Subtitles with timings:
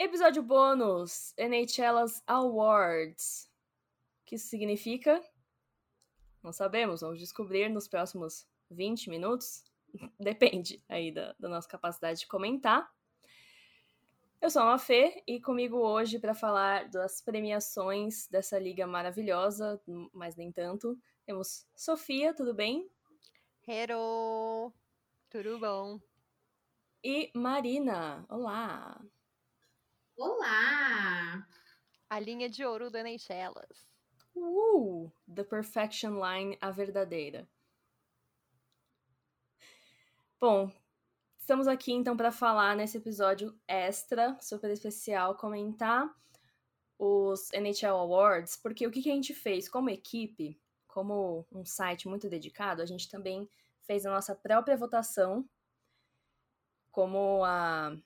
[0.00, 3.50] Episódio bônus: NHL's Awards.
[4.22, 5.20] O que isso significa?
[6.40, 9.64] Não sabemos, vamos descobrir nos próximos 20 minutos.
[10.20, 12.88] Depende aí da, da nossa capacidade de comentar.
[14.40, 20.36] Eu sou a Mafê e comigo hoje para falar das premiações dessa liga maravilhosa, mas
[20.36, 20.96] nem tanto,
[21.26, 22.88] temos Sofia, tudo bem?
[23.66, 24.72] Hello!
[25.28, 26.00] Tudo bom?
[27.02, 28.96] E Marina, olá!
[30.18, 31.46] Olá!
[32.10, 33.86] A linha de ouro da Neychelas.
[34.34, 35.08] Uh!
[35.32, 37.48] The Perfection Line, a verdadeira.
[40.40, 40.72] Bom,
[41.38, 46.12] estamos aqui então para falar nesse episódio extra, super especial, comentar
[46.98, 52.08] os NHL Awards, porque o que, que a gente fez como equipe, como um site
[52.08, 53.48] muito dedicado, a gente também
[53.82, 55.48] fez a nossa própria votação,
[56.90, 57.96] como a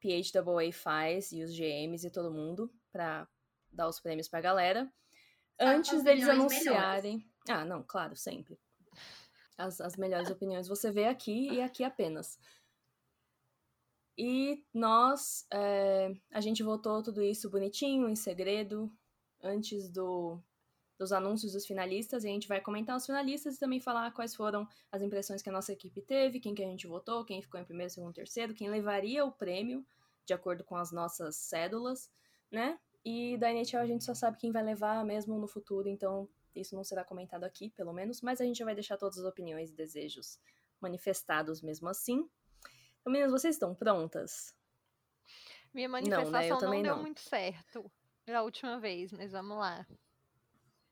[0.00, 3.28] PHAA faz e os GMs e todo mundo, para
[3.70, 4.92] dar os prêmios para a galera
[5.58, 7.16] antes deles anunciarem.
[7.16, 7.32] Melhores.
[7.48, 8.58] Ah, não, claro, sempre.
[9.56, 12.38] As, as melhores opiniões você vê aqui e aqui apenas.
[14.16, 18.92] E nós, é, a gente votou tudo isso bonitinho, em segredo,
[19.42, 20.40] antes do,
[20.98, 22.24] dos anúncios dos finalistas.
[22.24, 25.48] E a gente vai comentar os finalistas e também falar quais foram as impressões que
[25.48, 28.54] a nossa equipe teve, quem que a gente votou, quem ficou em primeiro, segundo, terceiro,
[28.54, 29.86] quem levaria o prêmio,
[30.26, 32.10] de acordo com as nossas cédulas,
[32.50, 32.78] né?
[33.04, 36.74] E da NHL a gente só sabe quem vai levar mesmo no futuro, então isso
[36.74, 39.74] não será comentado aqui, pelo menos, mas a gente vai deixar todas as opiniões e
[39.74, 40.38] desejos
[40.80, 42.28] manifestados mesmo assim.
[43.00, 44.54] Então, meninas, vocês estão prontas?
[45.72, 46.76] Minha manifestação não, né?
[46.76, 47.02] Não deu não.
[47.02, 47.90] muito certo
[48.26, 49.86] da última vez, mas vamos lá.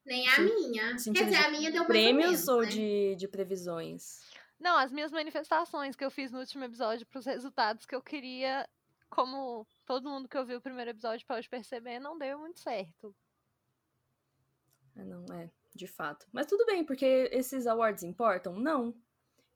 [0.07, 0.97] Nem a minha.
[0.97, 2.69] Quer dizer, a minha deu Prêmios menos, ou né?
[2.69, 4.21] de, de previsões?
[4.59, 8.01] Não, as minhas manifestações que eu fiz no último episódio para os resultados que eu
[8.01, 8.67] queria,
[9.11, 13.15] como todo mundo que ouviu o primeiro episódio pode perceber, não deu muito certo.
[14.97, 16.27] É, não, é, de fato.
[16.33, 18.55] Mas tudo bem, porque esses awards importam?
[18.55, 18.95] Não.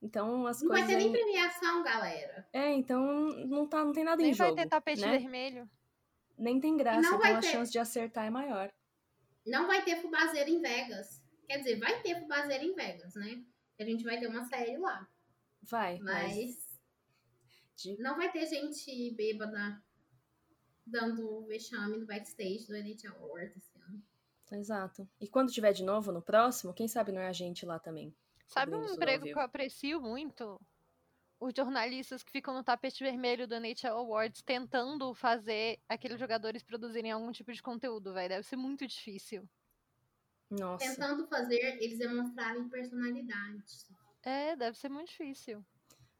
[0.01, 0.87] Então as não coisas.
[0.89, 2.47] Não vai ter nem premiação, galera.
[2.51, 4.49] É, então não, tá, não tem nada nem em jogo.
[4.49, 5.17] Nem vai ter tapete né?
[5.17, 5.69] vermelho.
[6.37, 7.43] Nem tem graça, então a ter...
[7.43, 8.71] chance de acertar é maior.
[9.45, 11.21] Não vai ter fubazeiro em Vegas.
[11.47, 13.43] Quer dizer, vai ter fubazeiro em Vegas, né?
[13.79, 15.07] A gente vai ter uma série lá.
[15.63, 16.35] Vai, mas.
[16.35, 16.71] mas...
[17.77, 17.97] De...
[17.99, 19.81] Não vai ter gente bêbada
[20.85, 24.03] dando vexame no backstage do NHL Awards esse ano.
[24.51, 25.09] Exato.
[25.19, 28.13] E quando tiver de novo no próximo, quem sabe não é a gente lá também.
[28.47, 30.59] Sabe um emprego que eu aprecio muito?
[31.41, 37.11] Os jornalistas que ficam no tapete vermelho do NHL Awards tentando fazer aqueles jogadores produzirem
[37.11, 38.29] algum tipo de conteúdo, velho.
[38.29, 39.49] Deve ser muito difícil.
[40.51, 40.85] Nossa.
[40.85, 43.63] Tentando fazer eles demonstrarem personalidade.
[44.21, 45.65] É, deve ser muito difícil.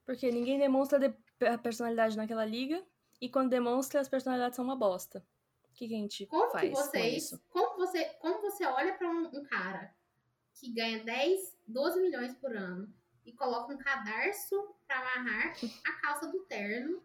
[0.05, 1.13] Porque ninguém demonstra de
[1.61, 2.83] personalidade naquela liga.
[3.21, 5.23] E quando demonstra, as personalidades são uma bosta.
[5.69, 7.43] O que, que a gente como faz que vocês, com isso?
[7.49, 9.93] Como você, como você olha para um, um, cara
[10.55, 12.91] que ganha 10, 12 milhões por ano
[13.23, 14.55] e coloca um cadarço
[14.91, 15.53] para amarrar
[15.85, 17.01] a calça do terno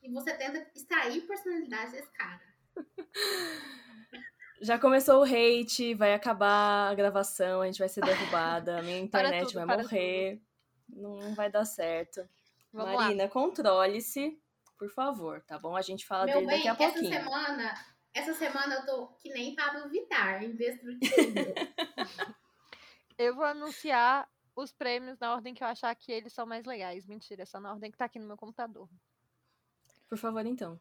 [0.00, 2.40] e você tenta extrair personalidade desse cara?
[4.62, 8.98] Já começou o hate, vai acabar a gravação, a gente vai ser derrubada, a minha
[8.98, 10.40] internet tudo, vai morrer,
[10.88, 11.02] tudo.
[11.02, 12.26] não vai dar certo.
[12.72, 14.40] Vamos Marina, controle-se
[14.78, 15.76] por favor, tá bom?
[15.76, 17.12] A gente fala Meu dele bem, daqui a pouquinho.
[17.12, 17.74] Essa semana,
[18.12, 21.54] essa semana eu tô que nem Pablo Vittar, indestrutível.
[23.18, 27.06] eu vou anunciar os prêmios na ordem que eu achar que eles são mais legais.
[27.06, 28.88] Mentira, é só na ordem que tá aqui no meu computador.
[30.08, 30.80] Por favor, então.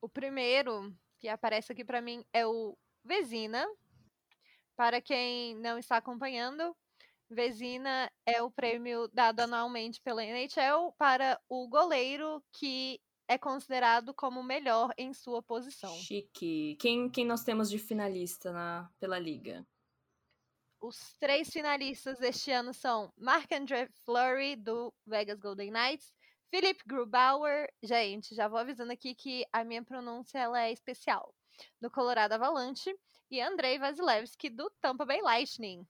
[0.00, 3.66] O primeiro que aparece aqui para mim é o Vezina.
[4.76, 6.76] Para quem não está acompanhando,
[7.30, 14.40] Vezina é o prêmio dado anualmente pela NHL para o goleiro que é considerado como
[14.40, 15.94] o melhor em sua posição.
[15.96, 16.76] Chique.
[16.78, 19.66] Quem, quem nós temos de finalista na, pela liga?
[20.84, 26.12] Os três finalistas deste ano são Marc-André Fleury, do Vegas Golden Knights,
[26.50, 31.34] Philip Grubauer, gente, já vou avisando aqui que a minha pronúncia ela é especial,
[31.80, 32.94] do Colorado Avalanche,
[33.30, 35.86] e Andrei Vasilevski, do Tampa Bay Lightning.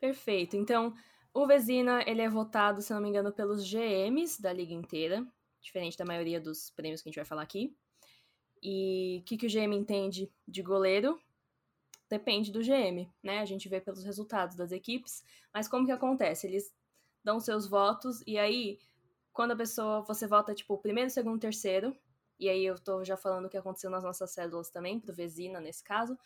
[0.00, 0.56] Perfeito.
[0.56, 0.92] Então,
[1.32, 5.24] o Vezina, ele é votado, se não me engano, pelos GMs da liga inteira
[5.60, 7.72] diferente da maioria dos prêmios que a gente vai falar aqui.
[8.60, 11.22] E o que, que o GM entende de goleiro?
[12.12, 13.38] Depende do GM, né?
[13.38, 16.46] A gente vê pelos resultados das equipes, mas como que acontece?
[16.46, 16.70] Eles
[17.24, 18.78] dão seus votos e aí,
[19.32, 21.96] quando a pessoa, você vota, tipo, primeiro, segundo, terceiro,
[22.38, 25.58] e aí eu tô já falando o que aconteceu nas nossas cédulas também, pro Vezina
[25.58, 26.18] nesse caso,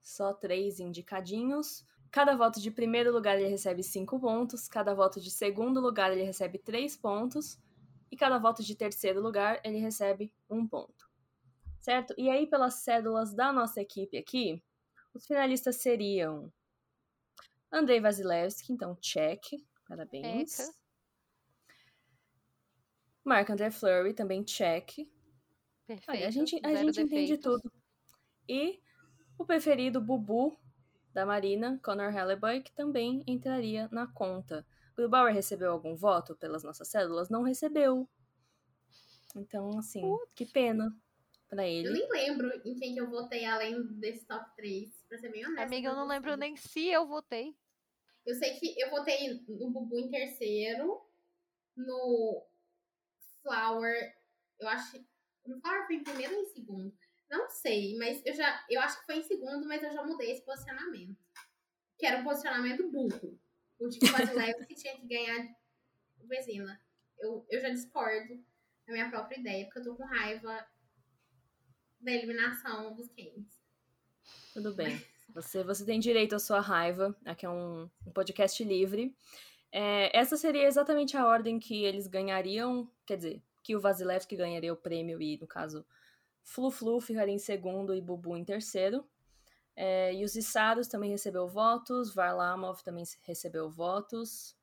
[0.00, 1.84] só três indicadinhos.
[2.12, 6.22] Cada voto de primeiro lugar ele recebe cinco pontos, cada voto de segundo lugar ele
[6.22, 7.58] recebe três pontos,
[8.12, 11.10] e cada voto de terceiro lugar ele recebe um ponto.
[11.80, 12.14] certo?
[12.16, 14.62] E aí, pelas cédulas da nossa equipe aqui,
[15.16, 16.52] os finalistas seriam
[17.70, 19.42] Andrei Vasilevski, então check,
[19.88, 20.60] parabéns.
[20.60, 20.72] Eca.
[23.24, 24.92] Marc André Fleury, também check.
[25.86, 26.10] Perfeito.
[26.10, 27.70] Olha, a gente, a gente entende tudo.
[28.48, 28.80] E
[29.38, 30.56] o preferido Bubu
[31.12, 34.66] da Marina, Conor Hellebuy, que também entraria na conta.
[34.98, 37.28] O Bauer recebeu algum voto pelas nossas cédulas?
[37.28, 38.08] Não recebeu.
[39.34, 40.02] Então, assim,
[40.34, 40.96] que pena
[41.48, 41.92] pra Eu ele.
[41.92, 45.64] nem lembro em quem que eu votei além desse top 3, pra ser bem honesta.
[45.64, 47.56] Amiga, eu não lembro nem se eu votei.
[48.24, 51.00] Eu sei que eu votei no Bubu em terceiro,
[51.76, 52.46] no
[53.42, 54.14] Flower,
[54.58, 55.04] eu acho.
[55.46, 56.98] No Flower foi em primeiro ou em segundo?
[57.30, 58.64] Não sei, mas eu já.
[58.68, 61.16] Eu acho que foi em segundo, mas eu já mudei esse posicionamento.
[61.98, 63.38] Que era um posicionamento burro.
[63.78, 65.56] O de que o Vasilevski tinha que ganhar
[66.20, 66.80] o Vezina.
[67.18, 68.44] Eu, eu já discordo
[68.86, 70.66] da minha própria ideia, porque eu tô com raiva
[72.00, 73.55] da eliminação dos Kings.
[74.52, 75.00] Tudo bem.
[75.34, 77.14] Você, você tem direito à sua raiva.
[77.24, 79.14] Aqui é um, um podcast livre.
[79.72, 82.90] É, essa seria exatamente a ordem que eles ganhariam.
[83.04, 85.84] Quer dizer, que o Vasilevski ganharia o prêmio e, no caso,
[86.44, 89.04] Flu Flu ficaria em segundo e Bubu em terceiro.
[89.74, 92.14] É, e os Issaros também recebeu votos.
[92.14, 94.56] Varlamov também recebeu votos.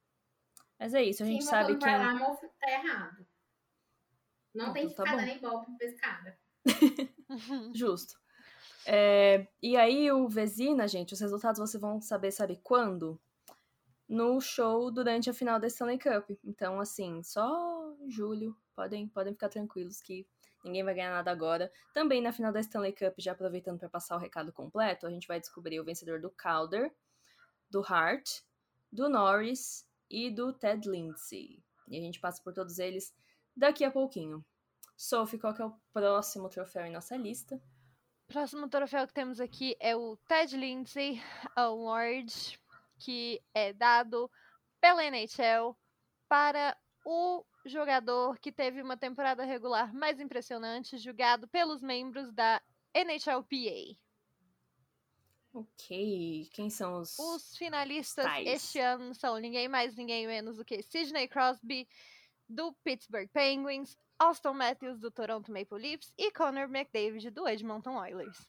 [0.80, 1.92] Mas é isso, a gente quem sabe quem.
[1.92, 3.28] no Varlamov tá errado.
[4.56, 6.40] Não Ah, tem que então tá dando golpe cara.
[7.76, 8.23] Justo.
[8.86, 13.20] É, e aí, o Vezina, gente, os resultados vocês vão saber, sabe quando?
[14.08, 16.32] No show durante a final da Stanley Cup.
[16.44, 18.56] Então, assim, só julho.
[18.76, 20.28] Podem, podem ficar tranquilos que
[20.64, 21.72] ninguém vai ganhar nada agora.
[21.94, 25.28] Também na final da Stanley Cup, já aproveitando para passar o recado completo, a gente
[25.28, 26.94] vai descobrir o vencedor do Calder,
[27.70, 28.42] do Hart,
[28.92, 31.64] do Norris e do Ted Lindsay.
[31.88, 33.14] E a gente passa por todos eles
[33.56, 34.44] daqui a pouquinho.
[34.96, 37.62] Sophie, qual que é o próximo troféu em nossa lista?
[38.34, 41.22] Próximo troféu que temos aqui é o Ted Lindsay
[41.56, 42.60] Award,
[42.98, 44.28] que é dado
[44.82, 45.78] pela NHL
[46.28, 46.76] para
[47.06, 52.60] o jogador que teve uma temporada regular mais impressionante, julgado pelos membros da
[52.92, 54.00] NHLPA.
[55.54, 57.16] Ok, quem são os.
[57.20, 58.48] Os finalistas Tais.
[58.48, 61.88] este ano são ninguém mais, ninguém menos do que Sidney Crosby,
[62.50, 68.48] do Pittsburgh Penguins, Austin Matthews, do Toronto Maple Leafs e Connor McDavid, do Edmonton Oilers.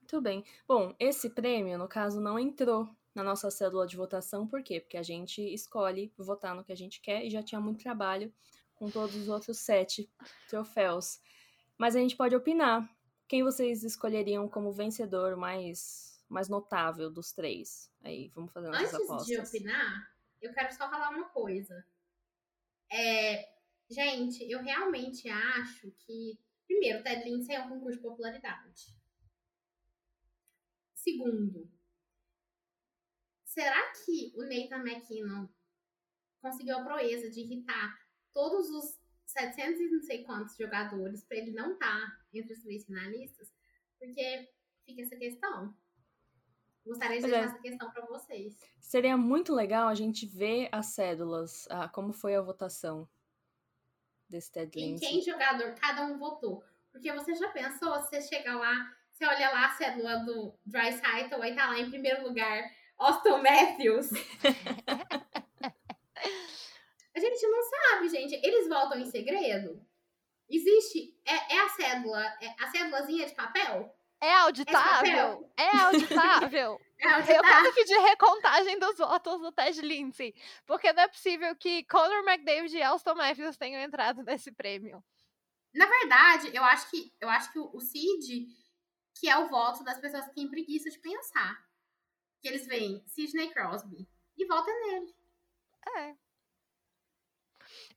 [0.00, 0.44] Muito bem.
[0.68, 4.80] Bom, esse prêmio, no caso, não entrou na nossa cédula de votação, por quê?
[4.80, 8.32] Porque a gente escolhe votar no que a gente quer e já tinha muito trabalho
[8.74, 10.10] com todos os outros sete
[10.48, 11.20] troféus.
[11.78, 12.88] Mas a gente pode opinar.
[13.26, 17.90] Quem vocês escolheriam como vencedor mais, mais notável dos três?
[18.02, 19.26] Aí, vamos fazer nossas Antes apostas.
[19.26, 20.12] de opinar,
[20.42, 21.84] eu quero só falar uma coisa.
[22.92, 23.53] É,
[23.94, 28.94] gente, eu realmente acho que, primeiro, o Ted Lindsay é um concurso de popularidade.
[30.94, 31.70] Segundo,
[33.44, 35.48] será que o Nathan McKinnon
[36.40, 37.96] conseguiu a proeza de irritar
[38.32, 42.84] todos os 700 e não sei quantos jogadores pra ele não estar entre os três
[42.84, 43.52] finalistas?
[43.98, 44.50] Porque
[44.84, 45.76] fica essa questão.
[46.84, 47.28] Gostaria de é.
[47.28, 48.58] deixar essa questão pra vocês.
[48.80, 53.08] Seria muito legal a gente ver as cédulas, ah, como foi a votação
[54.34, 55.08] desse Ted em Lindsay.
[55.08, 56.64] quem jogador cada um votou.
[56.90, 60.92] Porque você já pensou, se você chega lá, você olha lá a cédula do Dry
[60.92, 62.64] Cycle, aí tá lá em primeiro lugar,
[62.98, 64.10] Austin Matthews.
[67.14, 68.34] a gente não sabe, gente.
[68.44, 69.80] Eles votam em segredo?
[70.48, 71.16] Existe.
[71.24, 72.24] É, é a cédula.
[72.40, 73.94] É a cédulazinha de papel?
[74.24, 75.52] É auditável?
[75.54, 76.80] É auditável?
[76.96, 80.34] É Eu quero pedir recontagem dos votos do Ted Lindsay.
[80.64, 85.04] Porque não é possível que Conor McDavid e Austin Matthews tenham entrado nesse prêmio.
[85.74, 88.46] Na verdade, eu acho que eu acho que o o Cid,
[89.20, 91.62] que é o voto das pessoas que têm preguiça de pensar.
[92.40, 95.14] Que eles veem Sidney Crosby e votam nele.
[95.98, 96.16] É.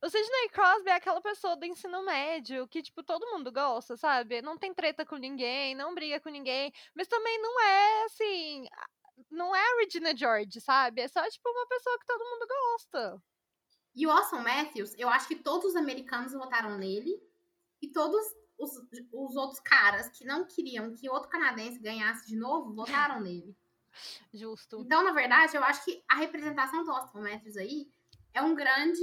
[0.02, 4.42] O Sidney Crosby é aquela pessoa do ensino médio que, tipo, todo mundo gosta, sabe?
[4.42, 8.66] Não tem treta com ninguém, não briga com ninguém, mas também não é, assim,
[9.30, 11.00] não é a Regina George, sabe?
[11.00, 13.22] É só, tipo, uma pessoa que todo mundo gosta.
[13.94, 17.20] E o Austin Matthews, eu acho que todos os americanos votaram nele.
[17.80, 18.24] E todos
[18.58, 18.70] os,
[19.12, 23.56] os outros caras que não queriam que outro canadense ganhasse de novo, votaram nele.
[24.32, 24.82] Justo.
[24.84, 27.90] Então, na verdade, eu acho que a representação do Austin Matthews aí
[28.34, 29.00] é um grande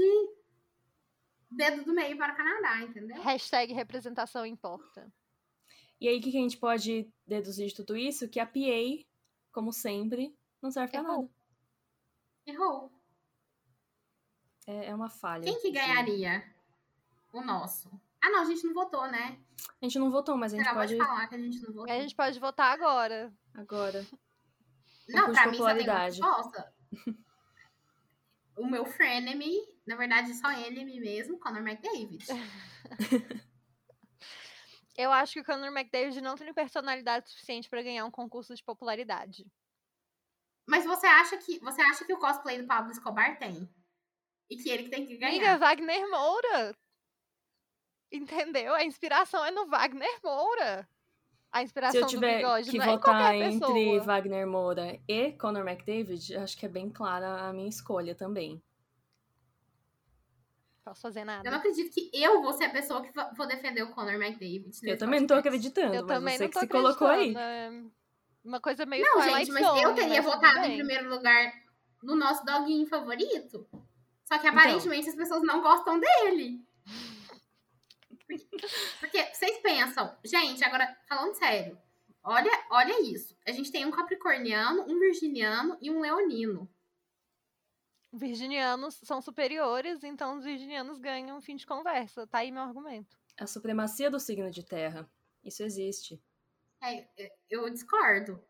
[1.55, 3.21] dedo do meio para o Canadá, entendeu?
[3.21, 5.11] Hashtag representação importa.
[5.99, 8.27] E aí, o que que a gente pode deduzir de tudo isso?
[8.27, 9.05] Que a PA,
[9.51, 11.21] como sempre, não serve pra Errou.
[11.21, 11.29] nada.
[12.47, 12.91] Errou.
[14.67, 15.43] É, é uma falha.
[15.43, 16.43] Quem que de- ganharia?
[17.31, 17.89] O nosso.
[18.21, 19.39] Ah, não, a gente não votou, né?
[19.81, 21.73] A gente não votou, mas a gente Acabou pode de falar que a gente não
[21.73, 21.93] votou.
[21.93, 23.33] A gente pode votar agora.
[23.53, 24.05] agora.
[25.09, 26.73] Não, pra mim só tem uma resposta.
[28.57, 32.25] o meu frenemy, na verdade só enemy mesmo, Conor McDavid.
[34.97, 38.63] Eu acho que o Conor McDavid não tem personalidade suficiente pra ganhar um concurso de
[38.63, 39.45] popularidade.
[40.67, 43.69] Mas você acha que você acha que o cosplay do Pablo Escobar tem?
[44.49, 45.59] E que ele que tem que Amiga, ganhar?
[45.59, 46.75] Wagner Moura.
[48.11, 48.73] Entendeu?
[48.73, 50.87] A inspiração é no Wagner Moura.
[51.51, 53.99] A Se inspiração eu tiver do bigode que é votar qualquer entre.
[53.99, 58.63] Wagner Moura e Conor McDavid, acho que é bem clara a minha escolha também.
[60.85, 61.55] Posso fazer Eu não nada.
[61.57, 64.69] acredito que eu vou ser a pessoa que vou defender o Conor McDavid.
[64.83, 67.35] Eu também não tô acreditando, Eu mas também você não que se colocou aí.
[67.35, 67.91] acreditando, é
[68.43, 71.51] Uma coisa meio Não, gente, mas eu teria votado em primeiro lugar
[72.03, 73.67] no nosso doguinho favorito.
[74.25, 74.59] Só que Então.
[74.59, 76.63] aparentemente as pessoas não gostam dele.
[78.99, 81.77] Porque vocês pensam, gente, agora falando sério,
[82.23, 83.35] olha, olha isso.
[83.47, 86.69] A gente tem um capricorniano, um virginiano e um leonino.
[88.15, 92.25] Virginianos são superiores, então os virginianos ganham um fim de conversa.
[92.25, 93.17] Tá aí meu argumento.
[93.37, 95.09] A supremacia do signo de terra.
[95.43, 96.23] Isso existe.
[96.81, 98.41] É, é, eu discordo.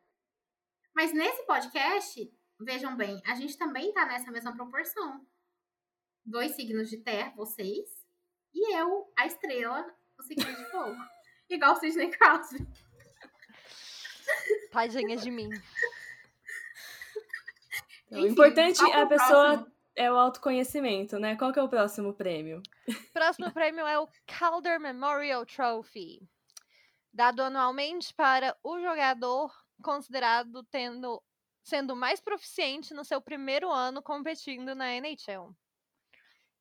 [0.96, 5.26] Mas nesse podcast, vejam bem, a gente também tá nessa mesma proporção.
[6.24, 8.06] Dois signos de terra, vocês,
[8.54, 9.86] e eu, a estrela,
[10.18, 10.96] o signo de fogo.
[11.50, 12.66] Igual o Sidney Crosby.
[14.72, 15.50] Tadinha de mim.
[18.16, 19.72] Então, Enfim, o importante é a o pessoa próximo?
[19.96, 21.36] é o autoconhecimento, né?
[21.36, 22.62] Qual que é o próximo prêmio?
[23.14, 26.22] Próximo prêmio é o Calder Memorial Trophy,
[27.14, 31.22] dado anualmente para o jogador considerado tendo
[31.64, 35.52] sendo mais proficiente no seu primeiro ano competindo na NHL.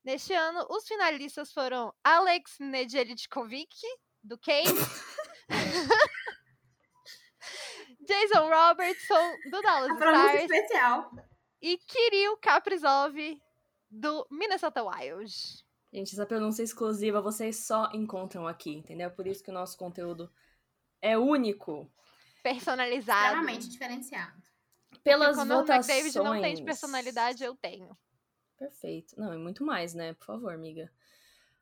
[0.03, 3.77] Neste ano, os finalistas foram Alex Nedeljkovic,
[4.23, 4.65] do Kane,
[8.07, 11.11] Jason Robertson, do Dallas Stars, especial.
[11.65, 13.17] E Kirill Kaprizov,
[13.91, 15.35] do Minnesota Wild.
[15.91, 19.11] Gente, essa pronúncia exclusiva vocês só encontram aqui, entendeu?
[19.11, 20.31] Por isso que o nosso conteúdo
[21.01, 21.91] é único.
[22.43, 23.25] Personalizado.
[23.25, 24.43] Extremamente diferenciado.
[25.03, 25.89] Pelas Porque quando o votações.
[25.89, 27.97] McDavid não tem de personalidade, eu tenho.
[28.59, 29.19] Perfeito.
[29.19, 30.13] Não, e muito mais, né?
[30.13, 30.93] Por favor, amiga.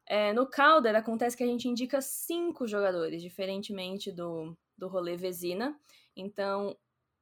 [0.05, 5.79] É, no Calder, acontece que a gente indica cinco jogadores, diferentemente do, do rolê Vezina.
[6.17, 6.77] Então,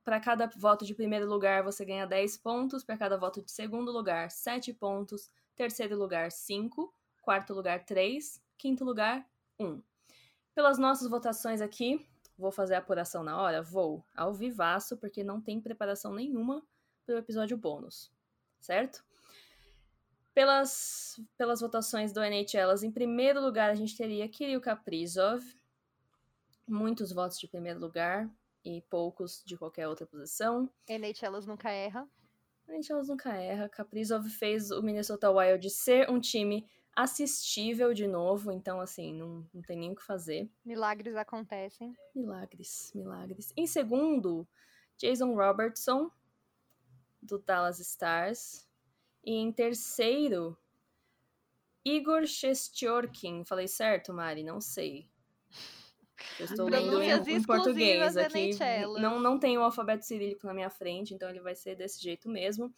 [0.05, 2.83] para cada voto de primeiro lugar, você ganha 10 pontos.
[2.83, 5.31] Para cada voto de segundo lugar, 7 pontos.
[5.55, 6.93] Terceiro lugar, 5.
[7.21, 8.43] Quarto lugar, 3.
[8.57, 9.27] Quinto lugar,
[9.59, 9.83] 1.
[10.55, 13.63] Pelas nossas votações aqui, vou fazer a apuração na hora?
[13.63, 14.05] Vou.
[14.15, 16.63] Ao vivaço, porque não tem preparação nenhuma
[17.05, 18.11] para o episódio bônus.
[18.59, 19.05] Certo?
[20.33, 25.43] Pelas, pelas votações do NHLas, em primeiro lugar a gente teria Kirill Kaprizov.
[26.67, 28.31] Muitos votos de primeiro lugar
[28.65, 30.69] e poucos de qualquer outra posição.
[30.89, 32.09] NHLas nunca erra.
[32.69, 33.69] A NHLas nunca erra.
[33.69, 39.63] Kaprizov fez o Minnesota Wild ser um time assistível de novo, então assim, não, não
[39.63, 40.51] tem nem o que fazer.
[40.65, 41.97] Milagres acontecem.
[42.15, 43.53] Milagres, milagres.
[43.57, 44.47] Em segundo,
[44.97, 46.11] Jason Robertson,
[47.23, 48.69] do Dallas Stars.
[49.25, 50.57] E em terceiro,
[51.85, 53.45] Igor Shestyorkin.
[53.45, 54.43] Falei certo, Mari?
[54.43, 55.10] Não sei.
[56.39, 59.01] Eu estou lendo em, em português exclusivas aqui.
[59.01, 62.29] Não, não tem o alfabeto cirílico na minha frente, então ele vai ser desse jeito
[62.29, 62.73] mesmo.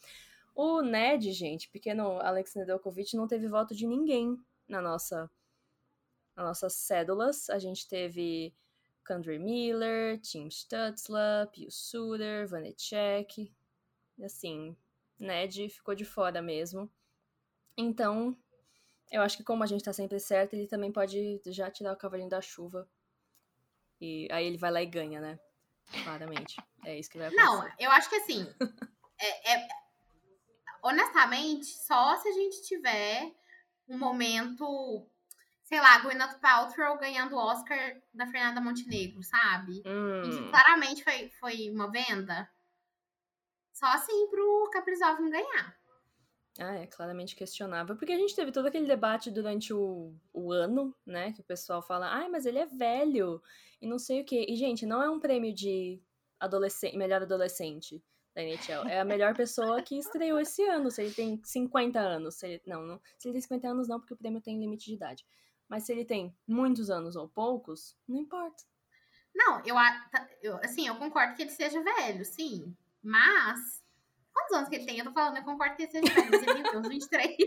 [0.55, 5.29] O Ned, gente, pequeno Alex Nedeljkovic, não teve voto de ninguém na nossa
[6.35, 7.49] nas nossas cédulas.
[7.49, 8.53] A gente teve
[9.03, 13.51] Kandre Miller, Tim Stutzla, Pius Suter, Vanecek.
[14.23, 14.75] Assim,
[15.19, 16.89] Ned ficou de fora mesmo.
[17.77, 18.37] Então,
[19.11, 21.97] eu acho que como a gente tá sempre certo, ele também pode já tirar o
[21.97, 22.87] cavalinho da chuva.
[24.03, 25.39] E aí ele vai lá e ganha, né?
[26.03, 26.61] Claramente.
[26.83, 27.45] É isso que vai acontecer.
[27.45, 28.45] Não, eu acho que assim.
[29.17, 29.67] é- é-
[30.81, 33.33] honestamente, só se a gente tiver
[33.87, 35.07] um momento.
[35.63, 39.79] Sei lá, Gwyneth Paltrow ganhando o Oscar da Fernanda Montenegro, sabe?
[39.79, 42.51] E que Hum, claramente foi, foi uma venda.
[43.71, 45.77] Só assim pro Caprizov não ganhar.
[46.59, 47.95] Ah, é claramente questionável.
[47.95, 51.31] Porque a gente teve todo aquele debate durante o, o ano, né?
[51.31, 53.41] Que o pessoal fala, ai, mas ele é velho
[53.81, 54.45] e não sei o quê.
[54.47, 56.01] E, gente, não é um prêmio de
[56.39, 58.03] adolescente, melhor adolescente
[58.35, 58.87] da NHL.
[58.87, 60.91] É a melhor pessoa que estreou esse ano.
[60.91, 62.35] Se ele tem 50 anos.
[62.35, 64.85] Se ele, não, não, se ele tem 50 anos, não, porque o prêmio tem limite
[64.85, 65.25] de idade.
[65.67, 68.63] Mas se ele tem muitos anos ou poucos, não importa.
[69.33, 69.75] Não, eu,
[70.43, 72.75] eu assim, eu concordo que ele seja velho, sim.
[73.01, 73.82] Mas.
[74.33, 74.97] Quantos anos que ele tem?
[74.99, 77.37] Eu tô falando, eu concordo que ele seja velho, mas ele tem uns 23.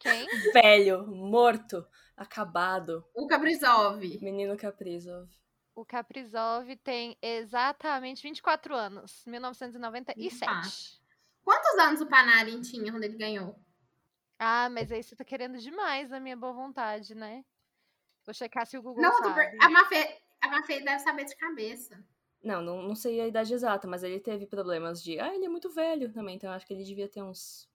[0.00, 0.26] Quem?
[0.52, 3.04] Velho, morto, acabado.
[3.14, 4.00] O Kaprizov.
[4.22, 5.28] Menino Kaprizov.
[5.74, 11.00] O Kaprizov tem exatamente 24 anos, 1997.
[11.44, 13.54] Quantos anos o Panarin tinha quando ele ganhou?
[14.38, 17.44] Ah, mas aí você tá querendo demais a minha boa vontade, né?
[18.24, 19.28] Vou checar se o Google Não, sabe.
[19.28, 22.02] tô per- a Mafê, a Mafê deve saber de cabeça.
[22.46, 25.18] Não, não, não sei a idade exata, mas ele teve problemas de.
[25.18, 27.68] Ah, ele é muito velho também, então eu acho que ele devia ter uns.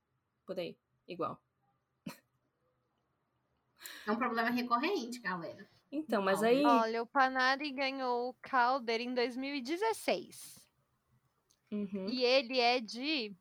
[0.46, 1.38] Por aí, igual.
[4.08, 5.70] É um problema recorrente, galera.
[5.92, 6.66] Então, mas aí.
[6.66, 10.66] Olha, o Panari ganhou o Calder em 2016.
[11.70, 12.08] Uhum.
[12.08, 13.36] E ele é de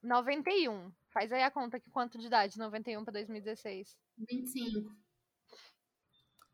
[0.00, 0.92] 91.
[1.08, 2.56] Faz aí a conta que quanto de idade?
[2.56, 3.98] 91 para 2016.
[4.16, 4.94] 25.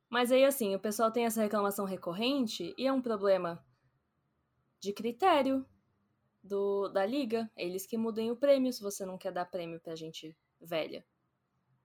[0.09, 3.63] Mas aí, assim, o pessoal tem essa reclamação recorrente e é um problema
[4.83, 5.65] de critério
[6.43, 7.49] do, da liga.
[7.57, 11.05] Eles que mudem o prêmio se você não quer dar prêmio pra gente velha.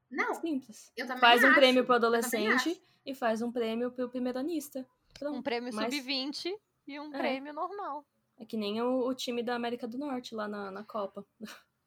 [0.09, 0.91] Não, Simples.
[0.97, 1.55] eu também Faz um acho.
[1.55, 4.85] prêmio pro adolescente e faz um prêmio pro primeiranista.
[5.19, 5.37] Pronto.
[5.37, 6.51] Um prêmio mas- sub-20
[6.87, 7.17] e um É.
[7.17, 8.03] prêmio normal.
[8.39, 11.25] É que nem o, o time da América do Norte lá na, na Copa.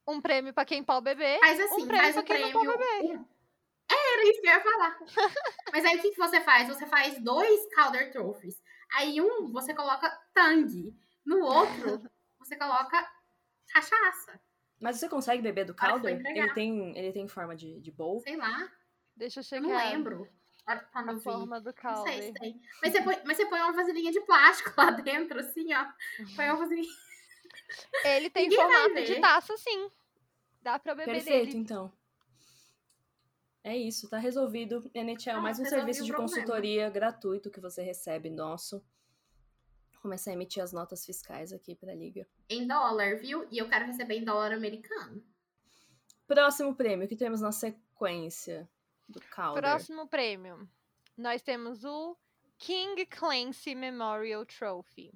[0.06, 1.38] Um prêmio para quem pode beber.
[1.40, 2.66] Faz assim, um prêmio faz pra o quem não prêmio.
[2.72, 3.18] pode beber.
[3.18, 3.24] um-
[3.90, 4.98] É, era isso que eu ia falar.
[5.72, 6.68] Mas aí o que, que você faz?
[6.68, 8.60] Você faz dois Calder Trophies.
[8.94, 10.94] Aí um você coloca Tang.
[11.24, 12.02] No outro,
[12.38, 13.10] você coloca
[13.72, 14.40] cachaça.
[14.80, 15.74] Mas você consegue beber do
[16.08, 16.44] entregar.
[16.44, 18.20] Ele tem, ele tem forma de, de bowl?
[18.20, 18.70] Sei lá.
[19.14, 20.28] Deixa eu Eu checar não lembro.
[20.66, 22.60] Olha pra não a forma do Não sei se tem.
[22.82, 25.86] Mas você, põe, mas você põe uma vasilhinha de plástico lá dentro, assim, ó.
[26.36, 26.96] Põe uma vasilhinha.
[28.04, 29.90] Ele tem Ninguém formato de taça, sim.
[30.62, 31.58] Dá pra beber Perfeito, dele.
[31.58, 31.92] então.
[33.62, 34.90] É isso, tá resolvido.
[34.94, 38.82] NHL, Ah, mais um serviço de consultoria gratuito que você recebe nosso.
[40.00, 42.26] Começar a emitir as notas fiscais aqui pra liga.
[42.48, 43.46] Em dólar, viu?
[43.50, 45.22] E eu quero receber em dólar americano.
[46.26, 48.68] Próximo prêmio que temos na sequência
[49.08, 49.62] do calder.
[49.62, 50.66] Próximo prêmio.
[51.18, 52.16] Nós temos o
[52.56, 55.12] King Clancy Memorial Trophy.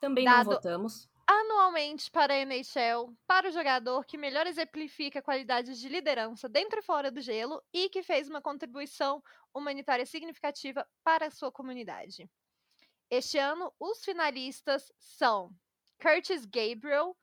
[0.00, 1.09] Também Dado- não votamos.
[1.32, 6.82] Anualmente para a NHL, para o jogador que melhor exemplifica qualidades de liderança dentro e
[6.82, 9.22] fora do gelo e que fez uma contribuição
[9.54, 12.28] humanitária significativa para a sua comunidade.
[13.08, 15.54] Este ano, os finalistas são
[16.02, 17.16] Curtis Gabriel,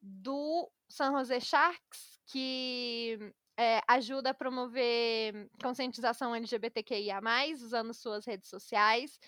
[0.00, 3.18] do San Jose Sharks, que
[3.56, 7.20] é, ajuda a promover conscientização LGBTQIA,
[7.60, 9.18] usando suas redes sociais.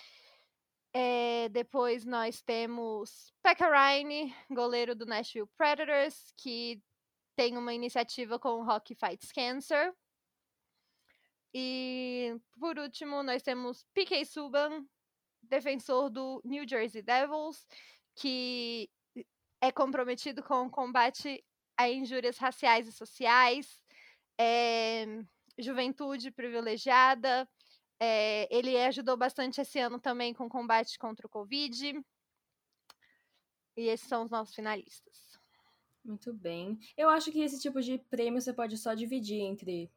[1.01, 6.83] É, depois nós temos Pekka Rinne, goleiro do Nashville Predators, que
[7.37, 9.95] tem uma iniciativa com o Hockey Fights Cancer.
[11.55, 14.85] E por último, nós temos PK Subban,
[15.41, 17.65] defensor do New Jersey Devils,
[18.17, 18.91] que
[19.61, 21.45] é comprometido com o combate
[21.77, 23.81] a injúrias raciais e sociais,
[24.37, 25.07] é,
[25.57, 27.49] juventude privilegiada.
[28.01, 32.01] É, ele ajudou bastante esse ano também com o combate contra o Covid.
[33.77, 35.39] E esses são os nossos finalistas.
[36.05, 36.79] Muito bem.
[36.97, 39.93] Eu acho que esse tipo de prêmio você pode só dividir entre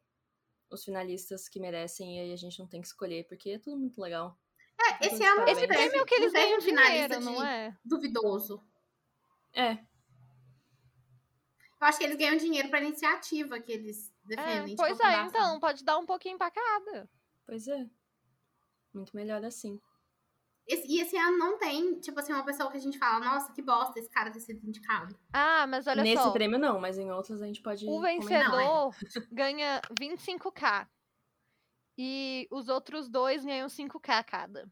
[0.70, 3.76] os finalistas que merecem e aí a gente não tem que escolher, porque é tudo
[3.78, 4.38] muito legal.
[4.80, 5.58] É, esse Então, ano parabéns.
[5.58, 7.76] esse Esse Prêmio que eles ganham um finalista dinheiro, não é?
[7.84, 8.62] duvidoso.
[9.54, 9.72] É,
[11.80, 14.76] Eu acho que eles ganham dinheiro pra iniciativa que eles É, defendem.
[14.76, 17.10] pois tipo, a é, então, pode dar um pouquinho pra cada.
[17.46, 17.86] Pois é.
[18.94, 19.80] Muito melhor assim.
[20.66, 23.52] Esse- e esse ano não tem, tipo assim, uma pessoa que a gente fala, nossa,
[23.52, 25.18] que bosta esse cara ter sido indicado.
[25.32, 26.30] Ah, mas olha Nesse só.
[26.32, 27.84] prêmio não, mas em outros a gente pode.
[27.86, 28.28] O comentar.
[28.28, 28.94] vencedor
[29.32, 30.88] ganha 25k.
[31.98, 34.70] E os outros dois ganham 5k cada.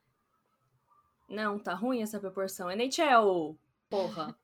[1.29, 2.71] Não, tá ruim essa proporção.
[2.71, 3.59] NHL!
[3.89, 4.37] Porra!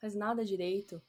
[0.00, 1.00] Faz nada direito.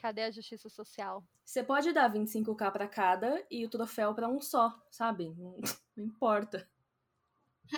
[0.00, 1.22] Cadê a justiça social?
[1.44, 5.34] Você pode dar 25k pra cada e o troféu pra um só, sabe?
[5.36, 5.60] Não,
[5.94, 6.68] não importa.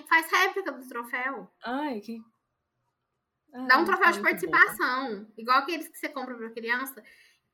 [0.08, 1.52] Faz réplica do troféu.
[1.64, 2.22] Ai, que.
[3.50, 5.32] Dá um Ai, troféu de participação.
[5.36, 7.02] Igual aqueles que você compra pra criança.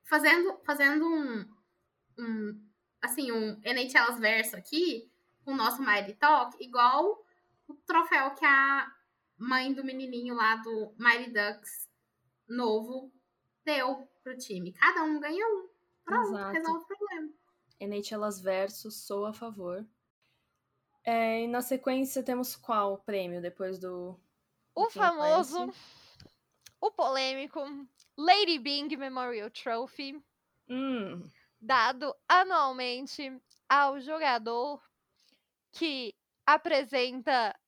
[0.04, 1.48] Fazendo, fazendo um,
[2.18, 2.68] um.
[3.02, 5.10] Assim, um NHL's verso aqui,
[5.44, 7.24] com o nosso Mighty Talk, igual
[7.66, 8.92] o troféu que a
[9.36, 11.88] mãe do menininho lá do Mighty Ducks
[12.48, 13.12] novo
[13.64, 14.72] deu pro time.
[14.72, 15.68] Cada um ganha um.
[16.04, 16.52] Pronto, Exato.
[16.52, 17.32] resolve o problema.
[17.80, 19.86] NHLas versus, sou a favor.
[21.04, 24.18] É, e na sequência temos qual prêmio depois do.
[24.74, 25.72] O famoso,
[26.80, 27.60] o polêmico
[28.16, 30.22] Lady Bing Memorial Trophy,
[30.68, 31.22] Hum,
[31.58, 34.82] dado anualmente ao jogador
[35.72, 36.14] que
[36.46, 37.58] apresenta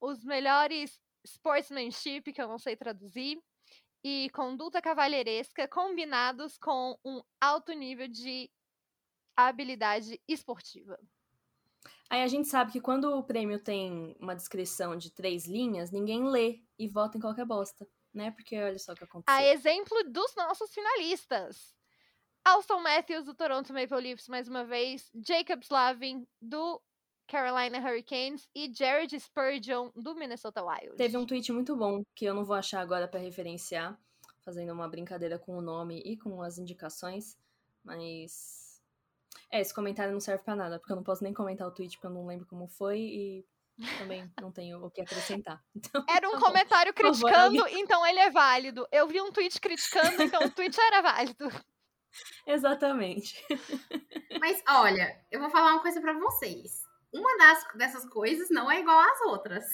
[0.00, 3.38] os melhores sportsmanship, que eu não sei traduzir,
[4.02, 8.50] e conduta cavalheiresca combinados com um alto nível de
[9.36, 10.98] habilidade esportiva.
[12.10, 16.24] Aí a gente sabe que quando o prêmio tem uma descrição de três linhas, ninguém
[16.24, 18.30] lê e vota em qualquer bosta, né?
[18.30, 19.34] Porque olha só o que aconteceu.
[19.34, 21.76] A exemplo dos nossos finalistas.
[22.44, 25.10] Alston Matthews, do Toronto Maple Leafs, mais uma vez.
[25.26, 26.80] Jacob Slavin, do
[27.28, 28.48] Carolina Hurricanes.
[28.54, 30.96] E Jared Spurgeon, do Minnesota Wild.
[30.96, 33.96] Teve um tweet muito bom, que eu não vou achar agora para referenciar,
[34.40, 37.36] fazendo uma brincadeira com o nome e com as indicações,
[37.84, 38.82] mas
[39.52, 41.96] é, esse comentário não serve para nada, porque eu não posso nem comentar o tweet,
[41.96, 43.44] porque eu não lembro como foi e
[43.98, 45.62] também não tenho o que acrescentar.
[45.76, 48.88] Então, Era um tá comentário favor, criticando, alguém- então ele é válido.
[48.90, 51.48] Eu vi um tweet criticando, então o tweet era válido.
[52.46, 53.44] Exatamente.
[54.40, 56.87] Mas olha, eu vou falar uma coisa pra vocês.
[57.12, 59.64] Uma das, dessas coisas não é igual às outras.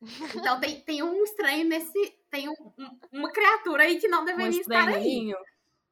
[0.34, 1.92] Então tem, tem um estranho nesse.
[2.30, 5.04] Tem um- um- uma criatura aí que não Um deveria estar estranho aí.
[5.04, 5.36] ninho.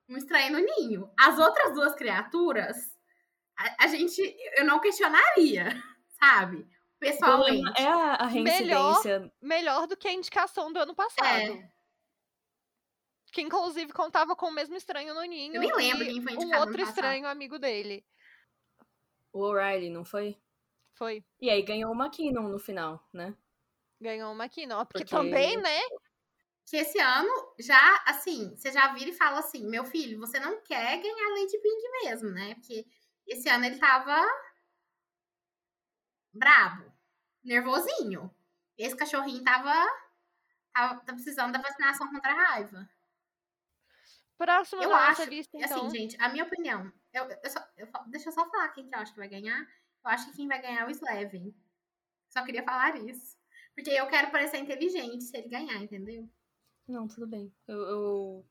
[0.09, 1.11] Um estranho no ninho.
[1.19, 2.77] As outras duas criaturas,
[3.59, 4.19] a, a gente.
[4.57, 5.67] Eu não questionaria,
[6.19, 6.67] sabe?
[6.99, 7.81] Pessoalmente.
[7.81, 9.31] é a, a reincidência.
[9.43, 11.27] Melhor do que a indicação do ano passado.
[11.53, 11.71] É.
[13.31, 15.55] Que inclusive contava com o mesmo estranho no ninho.
[15.57, 16.89] Eu nem lembro e quem foi um indicado outro ano passado.
[16.95, 18.03] estranho amigo dele.
[19.35, 20.39] O O'Reilly, não foi?
[20.99, 21.25] Foi.
[21.41, 23.33] E aí ganhou o McKinnon no final, né?
[24.01, 24.85] Ganhou uma não.
[24.85, 25.79] Porque, Porque- também, né?
[26.67, 30.61] Que esse ano já, assim, você já vira e fala assim: meu filho, você não
[30.63, 32.55] quer ganhar Lady Pink mesmo, né?
[32.57, 32.85] Porque
[33.27, 34.21] esse ano ele tava
[36.33, 36.93] brabo,
[37.45, 38.35] nervosinho.
[38.77, 39.73] Esse cachorrinho tava,
[40.73, 42.89] tava, tá precisando da vacinação contra a raiva.
[44.37, 45.91] Próximo Eu acho, lista, Assim, então.
[45.91, 46.93] gente, a minha opinião.
[47.13, 49.67] Eu, eu só- eu deixa eu só falar quem que eu acho que vai ganhar.
[50.09, 51.55] Eu acho que quem vai ganhar é o Slevin.
[52.31, 53.37] Só queria falar isso.
[53.75, 56.27] Porque eu quero parecer inteligente se ele ganhar, entendeu?
[56.87, 57.53] Não, tudo bem.
[57.67, 58.47] Eu, eu,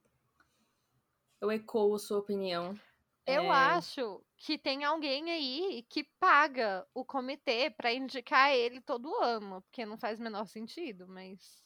[1.42, 2.80] eu ecoo a sua opinião.
[3.26, 9.16] Eu É, acho que tem alguém aí que paga o comitê pra indicar ele todo
[9.16, 11.66] ano, porque não faz o menor sentido, mas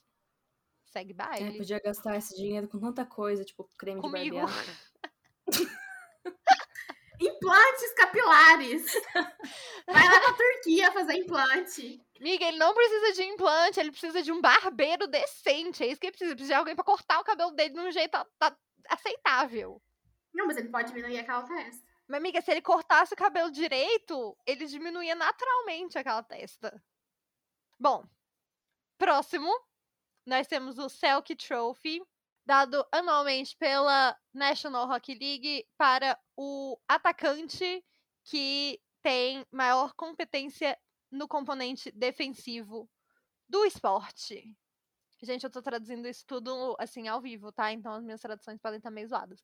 [0.85, 1.57] segue é, baile.
[1.57, 4.37] podia gastar esse dinheiro com tanta coisa, tipo creme Comigo.
[4.37, 4.77] de barbear.
[7.21, 8.93] Implantes capilares.
[9.85, 12.03] Vai lá pra Turquia fazer implante.
[12.19, 15.83] Miga, ele não precisa de implante, ele precisa de um barbeiro decente.
[15.83, 16.31] É isso que ele precisa.
[16.31, 18.17] Ele precisa de alguém pra cortar o cabelo dele de um jeito
[18.89, 19.81] aceitável.
[20.33, 21.85] Não, mas ele pode diminuir aquela testa.
[22.07, 26.83] Mas, amiga, se ele cortasse o cabelo direito, ele diminuía naturalmente aquela testa.
[27.79, 28.03] Bom,
[28.97, 29.49] próximo,
[30.25, 32.01] nós temos o Selkie Trophy,
[32.45, 37.83] dado anualmente pela National Hockey League para o atacante
[38.23, 40.77] que tem maior competência
[41.11, 42.89] no componente defensivo
[43.47, 44.55] do esporte.
[45.21, 47.71] Gente, eu tô traduzindo isso tudo assim ao vivo, tá?
[47.71, 49.43] Então as minhas traduções podem estar meio zoadas.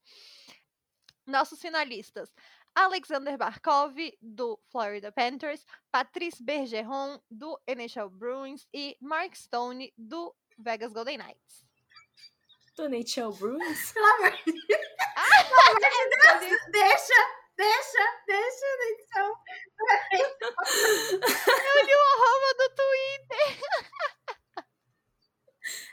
[1.25, 2.33] Nossos finalistas:
[2.73, 10.93] Alexander Barkov, do Florida Panthers, Patrice Bergeron, do NHL Bruins e Mark Stone, do Vegas
[10.93, 11.66] Golden Knights.
[12.77, 13.91] Do NHL Bruins?
[13.93, 14.61] Pelo amor de Deus.
[16.71, 17.13] Deixa,
[17.57, 19.33] deixa, deixa na edição.
[22.13, 23.47] Arroba do Twitter!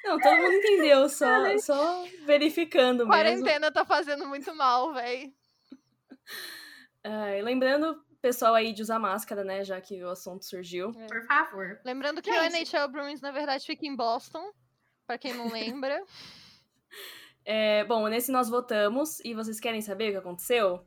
[0.05, 3.13] Não, todo mundo entendeu, só, só verificando mesmo.
[3.13, 5.35] Quarentena tá fazendo muito mal, véi.
[7.03, 10.93] Ai, lembrando, pessoal aí de usar máscara, né, já que o assunto surgiu.
[10.93, 11.81] Por favor.
[11.83, 12.41] Lembrando que Gente.
[12.41, 14.53] o NHL Bruins, na verdade, fica em Boston,
[15.07, 16.05] pra quem não lembra.
[17.45, 20.87] É, bom, nesse nós votamos, e vocês querem saber o que aconteceu?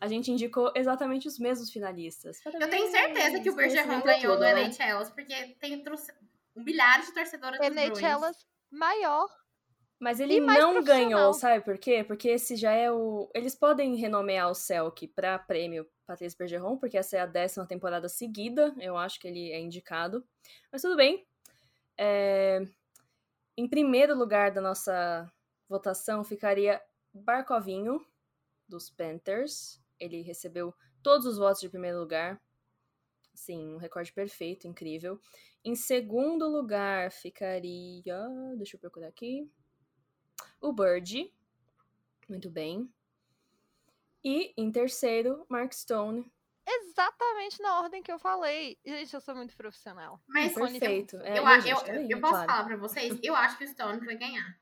[0.00, 2.40] A gente indicou exatamente os mesmos finalistas.
[2.44, 4.64] Eu tenho certeza que o Parabéns, Bergeron ganhou tudo, no né?
[4.64, 5.84] NHLs, porque tem
[6.56, 8.00] um bilhar de torcedoras Bruins.
[8.00, 9.28] NHLas maior.
[10.00, 12.02] Mas ele E não ganhou, sabe por quê?
[12.02, 13.30] Porque esse já é o.
[13.32, 18.08] Eles podem renomear o Selk pra prêmio Patrícia Bergeron, porque essa é a décima temporada
[18.08, 18.74] seguida.
[18.80, 20.26] Eu acho que ele é indicado.
[20.72, 21.24] Mas tudo bem.
[21.96, 22.66] É,
[23.56, 25.30] Em primeiro lugar da nossa
[25.68, 26.80] votação ficaria
[27.12, 28.04] Barcovinho,
[28.66, 29.82] dos Panthers.
[30.00, 32.40] Ele recebeu todos os votos de primeiro lugar.
[33.34, 35.20] Sim, um recorde perfeito, incrível.
[35.64, 38.26] Em segundo lugar ficaria.
[38.56, 39.50] Deixa eu procurar aqui.
[40.60, 41.32] O Bird.
[42.28, 42.90] Muito bem.
[44.24, 46.30] E em terceiro, Mark Stone.
[46.66, 48.78] Exatamente na ordem que eu falei.
[48.84, 50.20] Gente, eu sou muito profissional.
[50.28, 51.16] Mas Fone Perfeito.
[51.18, 52.50] É, eu, gente eu, também, eu é posso claro.
[52.50, 54.58] falar pra vocês, eu acho que o Stone vai ganhar.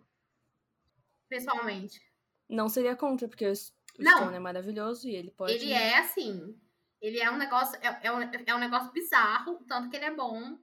[1.28, 2.00] Pessoalmente.
[2.48, 3.54] Não seria contra, porque o.
[3.54, 5.52] Stone é maravilhoso e ele pode.
[5.52, 6.58] Ele é assim.
[7.00, 7.78] Ele é um negócio.
[7.82, 10.58] É, é um, é um negócio bizarro, tanto que ele é bom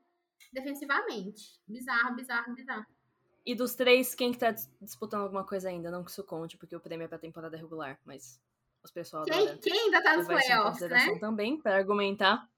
[0.52, 1.60] defensivamente.
[1.68, 2.86] Bizarro, bizarro, bizarro.
[3.46, 5.90] E dos três, quem que tá dis- disputando alguma coisa ainda?
[5.90, 8.42] Não que isso conte, porque o prêmio é pra temporada regular, mas
[8.88, 11.20] os pessoal Quem, quem ainda tá nos playoffs, né?
[11.20, 12.50] também, pra argumentar.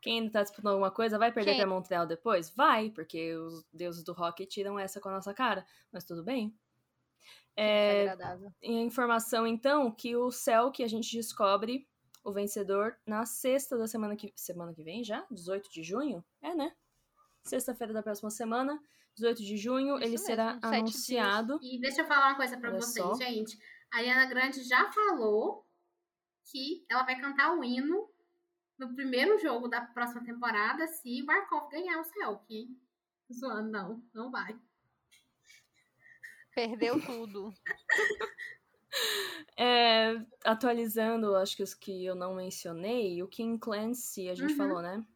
[0.00, 1.60] Quem ainda tá disputando alguma coisa vai perder Quem?
[1.60, 2.50] pra Montreal depois?
[2.50, 5.64] Vai, porque os deuses do rock tiram essa com a nossa cara.
[5.92, 6.54] Mas tudo bem.
[7.56, 8.16] É,
[8.62, 11.86] e a informação, então, que o céu que a gente descobre
[12.24, 15.24] o vencedor na sexta da semana que, semana que vem já?
[15.30, 16.24] 18 de junho?
[16.40, 16.72] É, né?
[17.44, 18.80] Sexta-feira da próxima semana,
[19.14, 21.58] 18 de junho, Isso ele mesmo, será anunciado.
[21.62, 23.14] E deixa eu falar uma coisa pra Olha vocês, só.
[23.14, 23.58] gente.
[23.92, 25.61] A Ariana Grande já falou
[26.50, 28.08] que ela vai cantar o hino
[28.78, 32.80] no primeiro jogo da próxima temporada se Barkov ganhar o Selk, hein?
[33.32, 34.02] Zoando, não.
[34.12, 34.58] Não vai.
[36.54, 37.52] Perdeu tudo.
[39.56, 44.56] É, atualizando, acho que os que eu não mencionei, o King Clancy, a gente Uhum.
[44.56, 45.06] falou, né?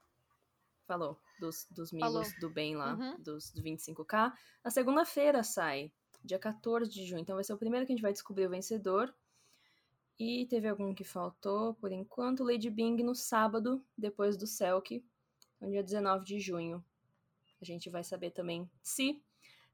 [0.86, 2.18] Falou, dos, dos Falou.
[2.18, 3.16] amigos do bem lá, Uhum.
[3.18, 4.32] dos do 25k.
[4.64, 5.90] Na segunda-feira sai,
[6.22, 7.20] dia 14 de junho.
[7.20, 9.14] Então vai ser o primeiro que a gente vai descobrir o vencedor.
[10.18, 15.04] E teve algum que faltou, por enquanto, Lady Bing no sábado, depois do Selk,
[15.60, 16.84] no dia 19 de junho.
[17.60, 19.22] A gente vai saber também se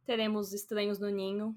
[0.05, 1.57] teremos estranhos no ninho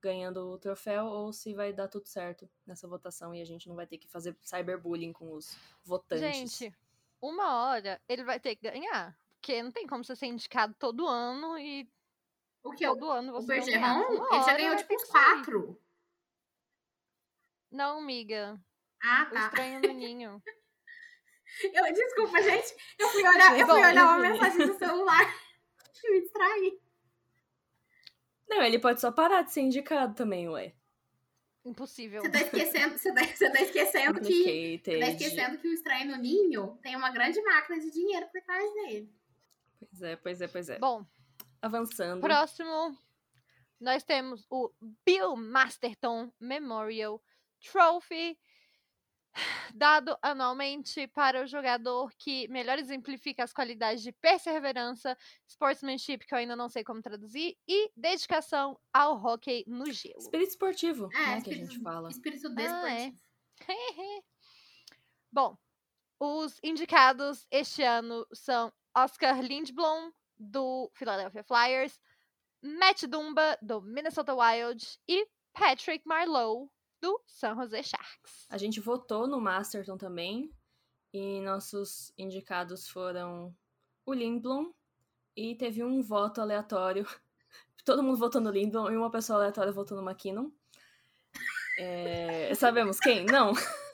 [0.00, 3.74] ganhando o troféu ou se vai dar tudo certo nessa votação e a gente não
[3.74, 6.20] vai ter que fazer cyberbullying com os votantes.
[6.20, 6.76] Gente,
[7.20, 9.18] uma hora ele vai ter que ganhar.
[9.40, 11.88] Porque não tem como você ser indicado todo ano e
[12.62, 12.86] O que?
[12.86, 13.98] O, todo ano o você ganhar.
[13.98, 15.80] Bergeron, ele já ganhou tipo uns quatro.
[17.70, 18.58] Não, miga.
[19.02, 19.46] Ah, O tá.
[19.46, 20.42] estranho no ninho.
[21.72, 22.74] Eu, desculpa, gente.
[22.98, 25.22] Eu fui olhar, eu fui olhar uma mensagem do celular
[26.04, 26.80] e me distraí.
[28.48, 30.74] Não, ele pode só parar de ser indicado também, ué.
[31.64, 32.22] Impossível.
[32.22, 34.78] Você tá esquecendo, você tá, você tá esquecendo que.
[34.78, 38.40] Você tá esquecendo que o Estranho no Ninho tem uma grande máquina de dinheiro por
[38.42, 39.12] trás dele.
[39.80, 40.78] Pois é, pois é, pois é.
[40.78, 41.04] Bom,
[41.60, 42.20] Avançando.
[42.20, 42.96] próximo
[43.80, 44.72] nós temos o
[45.04, 47.20] Bill Masterton Memorial
[47.60, 48.38] Trophy,
[49.74, 55.16] dado anualmente para o jogador que melhor exemplifica as qualidades de perseverança,
[55.46, 60.18] sportsmanship, que eu ainda não sei como traduzir, e dedicação ao hockey no gelo.
[60.18, 62.08] Espírito esportivo, É, né, que a espírito, gente fala.
[62.10, 63.18] espírito Ah, desportivo.
[65.32, 65.56] Bom,
[66.20, 71.98] os indicados este ano são Oscar Lindblom, do Philadelphia Flyers,
[72.62, 76.68] Matt Dumba, do Minnesota Wild, e Patrick Marlowe,
[77.00, 78.46] do San Jose Sharks.
[78.48, 80.50] A gente votou no Masterton também.
[81.12, 83.54] E nossos indicados foram
[84.04, 84.72] o Lindblom.
[85.36, 87.06] E teve um voto aleatório.
[87.84, 90.50] Todo mundo votou no Lindblom e uma pessoa aleatória votou no McKinnon.
[91.78, 93.24] É, Sabemos quem?
[93.26, 93.52] Não.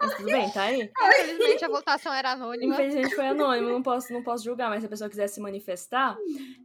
[0.00, 0.90] Mas tudo bem, tá aí.
[0.96, 2.74] Infelizmente a votação era anônima.
[2.74, 6.16] Infelizmente foi anônimo, não posso, não posso julgar, mas se a pessoa quiser se manifestar,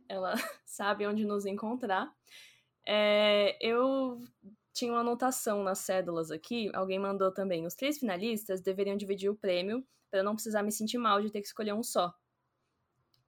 [0.07, 2.13] ela sabe onde nos encontrar.
[2.85, 4.21] É, eu
[4.73, 7.65] tinha uma anotação nas cédulas aqui, alguém mandou também.
[7.65, 11.41] Os três finalistas deveriam dividir o prêmio para não precisar me sentir mal de ter
[11.41, 12.13] que escolher um só.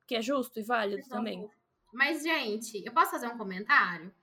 [0.08, 1.50] Que é justo e válido também.
[1.94, 4.14] Mas, gente, eu posso fazer um comentário?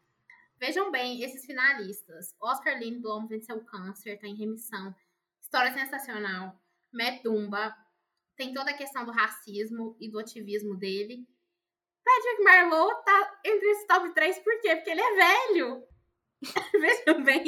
[0.59, 2.35] Vejam bem esses finalistas.
[2.41, 4.95] Oscar Lindblom venceu o câncer, tá em remissão.
[5.41, 6.55] História sensacional.
[6.93, 7.75] Matt Dumba.
[8.37, 11.27] Tem toda a questão do racismo e do ativismo dele.
[12.05, 14.77] Patrick Marlowe tá entre esse top 3 por quê?
[14.77, 15.90] Porque ele é velho.
[16.73, 17.45] Vejam bem.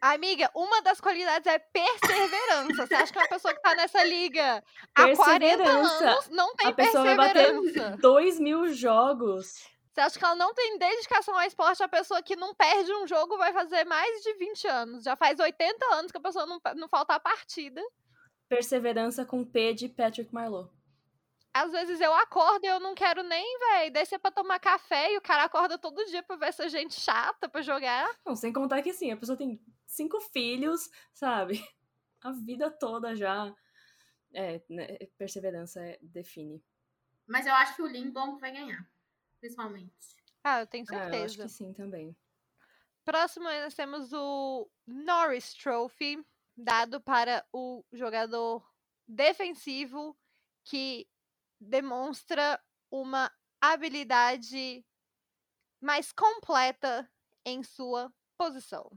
[0.00, 2.86] Amiga, uma das qualidades é perseverança.
[2.86, 4.62] Você acha que uma pessoa que tá nessa liga
[4.94, 6.10] há 40 Perseverança.
[6.10, 7.96] anos não tem A pessoa vai bater perseverança?
[8.00, 9.54] dois mil jogos.
[9.92, 11.82] Você acha que ela não tem dedicação ao esporte?
[11.82, 15.02] A pessoa que não perde um jogo vai fazer mais de 20 anos.
[15.04, 17.80] Já faz 80 anos que a pessoa não, não falta a partida.
[18.48, 20.68] Perseverança com P de Patrick Marlowe.
[21.58, 25.16] Às vezes eu acordo e eu não quero nem, velho, descer pra tomar café e
[25.16, 28.08] o cara acorda todo dia pra ver essa gente chata pra jogar.
[28.26, 31.54] Não, sem contar que assim, a pessoa tem cinco filhos, sabe?
[32.22, 33.54] A vida toda já.
[34.34, 36.62] É, né, perseverança é- define.
[37.26, 38.86] Mas eu acho que o Lindblom vai ganhar.
[39.40, 39.94] Principalmente.
[40.44, 41.42] Ah, eu tenho Ah, eu acho certeza.
[41.44, 42.14] que sim também.
[43.04, 46.22] Próximo, nós temos o Norris Trophy,
[46.56, 48.62] dado para o jogador
[49.06, 50.16] defensivo
[50.64, 51.06] que
[51.60, 54.84] demonstra uma habilidade
[55.80, 57.10] mais completa
[57.44, 58.90] em sua posição.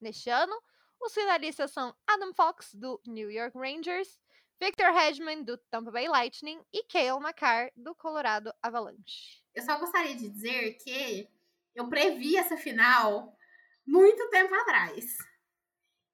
[0.00, 0.54] Neste ano,
[1.00, 4.20] os finalistas são Adam Fox, do New York Rangers,
[4.60, 9.42] Victor Hedman, do Tampa Bay Lightning e Cale Makar, do Colorado Avalanche.
[9.54, 11.28] Eu só gostaria de dizer que
[11.74, 13.34] eu previ essa final
[13.86, 15.16] muito tempo atrás.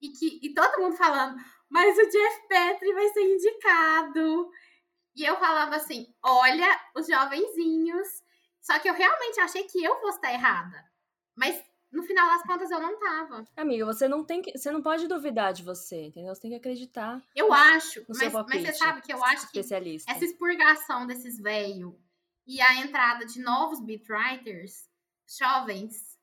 [0.01, 1.37] E que e todo mundo falando,
[1.69, 4.51] mas o Jeff Petrie vai ser indicado.
[5.17, 8.07] E eu falando assim, olha, os jovenzinhos.
[8.61, 10.85] Só que eu realmente achei que eu fosse estar errada.
[11.35, 13.45] Mas no final das contas eu não tava.
[13.57, 16.35] Amiga, você não tem que, você não pode duvidar de você, entendeu?
[16.35, 20.25] Você tem que acreditar Eu acho, mas, mas você sabe que eu acho que essa
[20.25, 21.95] expurgação desses velhos
[22.47, 24.89] e a entrada de novos beat writers
[25.39, 26.17] jovens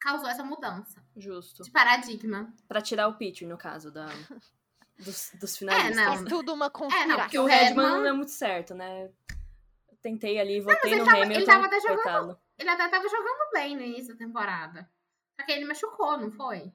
[0.00, 1.62] causou essa mudança Justo.
[1.62, 2.52] de paradigma.
[2.68, 4.06] Pra tirar o pitch, no caso, da,
[4.98, 5.96] dos, dos finalistas.
[5.96, 6.14] não.
[6.14, 7.42] É tudo uma porque conspiração.
[7.42, 9.10] O o Redman não é muito certo, né?
[10.02, 12.40] Tentei ali, votei ele no tava- ele Hamilton, tava até jogando- coitado.
[12.58, 14.90] Ele até tava jogando bem no início da temporada.
[15.38, 16.72] Só que ele machucou, não foi?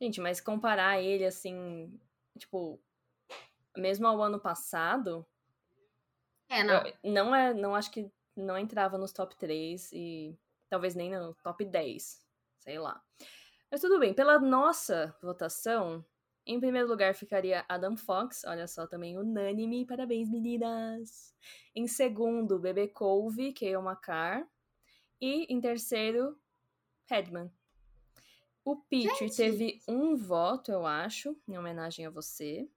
[0.00, 1.98] Gente, mas comparar ele, assim,
[2.38, 2.80] tipo,
[3.76, 5.26] mesmo ao ano passado,
[6.48, 6.86] É, não.
[6.86, 11.34] eu- não é, não acho que não entrava nos top 3 e talvez nem no
[11.42, 12.24] top 10,
[12.58, 13.02] sei lá.
[13.70, 16.04] Mas tudo bem, pela nossa votação,
[16.48, 21.34] em primeiro lugar ficaria Adam Fox, olha só, também unânime, parabéns meninas.
[21.76, 24.48] Em segundo, Bebê Couve, Kayle Macar.
[25.20, 26.38] E em terceiro,
[27.06, 27.52] Redman.
[28.64, 29.36] O Peter Gente!
[29.36, 32.68] teve um voto, eu acho, em homenagem a você.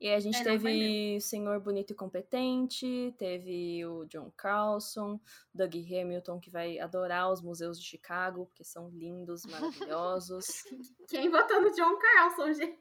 [0.00, 5.20] E aí a gente É, teve o Senhor Bonito e Competente, teve o John Carlson,
[5.54, 10.46] Doug Hamilton, que vai adorar os museus de Chicago, porque são lindos, maravilhosos.
[11.08, 12.78] Quem votou no John Carlson, gente?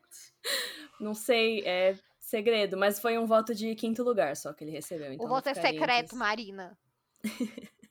[1.00, 5.14] Não sei, é segredo, mas foi um voto de quinto lugar só que ele recebeu.
[5.14, 6.78] Então o voto é secreto, Marina.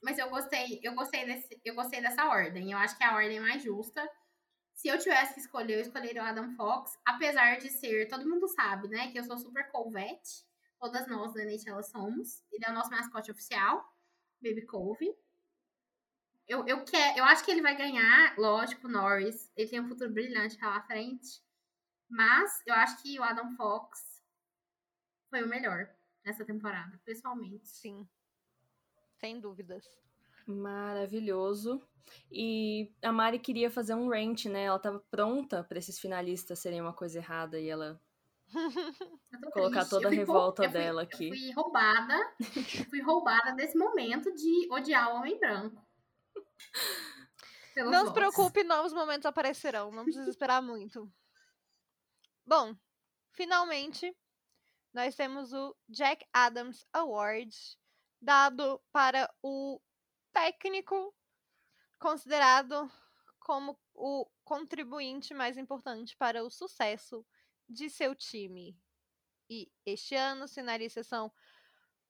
[0.02, 2.72] Mas eu gostei, eu gostei desse, eu gostei dessa ordem.
[2.72, 4.08] Eu acho que é a ordem mais justa.
[4.80, 8.48] Se eu tivesse que escolher, eu escolheria o Adam Fox, apesar de ser, todo mundo
[8.48, 10.42] sabe, né, que eu sou super colvete.
[10.78, 12.42] Todas nós da NHL somos.
[12.50, 13.86] Ele é o nosso mascote oficial,
[14.40, 15.14] Baby Cove.
[16.48, 19.52] Eu, eu, quer, eu acho que ele vai ganhar, lógico, Norris.
[19.54, 21.44] Ele tem um futuro brilhante pela frente.
[22.08, 24.24] Mas eu acho que o Adam Fox
[25.28, 27.68] foi o melhor nessa temporada, pessoalmente.
[27.68, 28.08] Sim.
[29.18, 29.84] Sem dúvidas.
[30.50, 31.80] Maravilhoso.
[32.30, 34.64] E a Mari queria fazer um rant, né?
[34.64, 38.00] Ela tava pronta pra esses finalistas serem uma coisa errada e ela
[39.42, 39.90] Eu Colocar triste.
[39.90, 41.28] toda Eu a revolta eu fui- dela eu aqui.
[41.28, 42.34] fui roubada.
[42.40, 45.80] eu fui roubada desse momento de odiar o homem branco.
[47.74, 49.92] Pelos Não se preocupe, novos momentos aparecerão.
[49.92, 51.08] Não precisa esperar muito.
[52.44, 52.74] Bom,
[53.32, 54.12] finalmente,
[54.92, 57.54] nós temos o Jack Adams Award,
[58.20, 59.80] dado para o
[60.32, 61.14] técnico
[61.98, 62.90] considerado
[63.38, 67.26] como o contribuinte mais importante para o sucesso
[67.68, 68.76] de seu time.
[69.48, 71.32] E este ano, finalistas são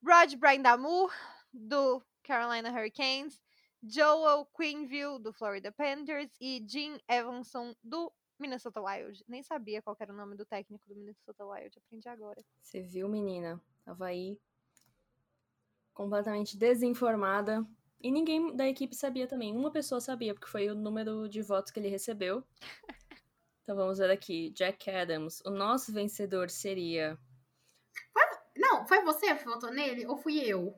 [0.04, 1.12] Rod Brindamore,
[1.52, 3.42] do Carolina Hurricanes,
[3.82, 9.24] Joel Quinville, do Florida Panthers, e Jim Evanson, do Minnesota Wild.
[9.26, 12.44] Nem sabia qual era o nome do técnico do Minnesota Wild, aprendi agora.
[12.60, 13.60] Você viu, menina?
[13.84, 14.38] Tava aí
[15.92, 17.66] completamente desinformada.
[18.00, 19.54] E ninguém da equipe sabia também.
[19.54, 22.42] Uma pessoa sabia, porque foi o número de votos que ele recebeu.
[23.62, 24.50] Então vamos ver aqui.
[24.50, 25.40] Jack Adams.
[25.46, 27.16] O nosso vencedor seria.
[28.56, 30.74] Não, foi você que votou nele ou fui eu?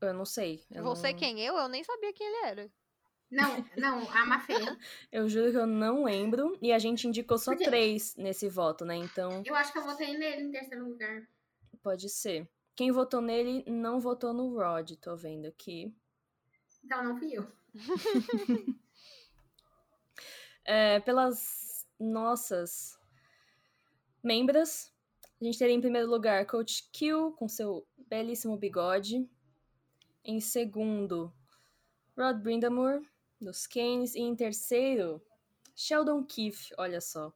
[0.00, 0.64] Eu não sei.
[0.70, 1.40] Eu Você não- quem?
[1.40, 1.56] Eu?
[1.56, 2.70] Eu nem sabia quem ele era.
[3.30, 4.52] Não, não, a Mafê.
[5.10, 6.56] Eu juro que eu não lembro.
[6.62, 7.64] E a gente indicou só Por quê?
[7.64, 8.94] três nesse voto, né?
[8.96, 11.26] Então Eu acho que eu votei nele em terceiro lugar.
[11.82, 12.48] pode ser.
[12.76, 15.92] Quem votou nele não votou no Rod, tô vendo aqui.
[16.84, 17.46] Então não fui eu.
[20.66, 22.98] É, pelas nossas
[24.22, 24.90] membras,
[25.38, 29.28] a gente teria em primeiro lugar Coach Q, com seu belíssimo bigode.
[30.24, 31.30] Em segundo,
[32.16, 33.06] Rod Brindamore,
[33.38, 34.14] dos Canes.
[34.14, 35.20] E em terceiro,
[35.76, 37.30] Sheldon Keefe, olha só.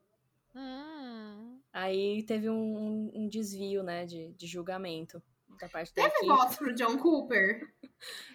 [0.55, 1.61] Hum.
[1.71, 5.23] Aí teve um, um desvio, né, de, de julgamento
[5.61, 7.75] da parte da Teve votos pro John Cooper?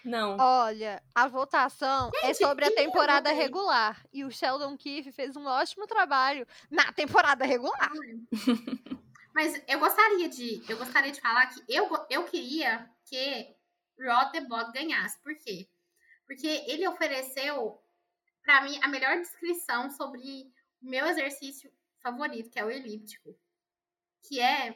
[0.03, 4.05] Não, Olha, a votação é Gente, sobre a temporada regular.
[4.11, 7.91] E o Sheldon Keefe fez um ótimo trabalho na temporada regular.
[9.33, 13.55] Mas eu gostaria de, eu gostaria de falar que eu, eu queria que
[13.99, 15.19] Rod the Bot ganhasse.
[15.21, 15.67] Por quê?
[16.27, 17.81] Porque ele ofereceu,
[18.43, 20.51] pra mim, a melhor descrição sobre
[20.81, 23.35] o meu exercício favorito, que é o elíptico.
[24.27, 24.75] Que é,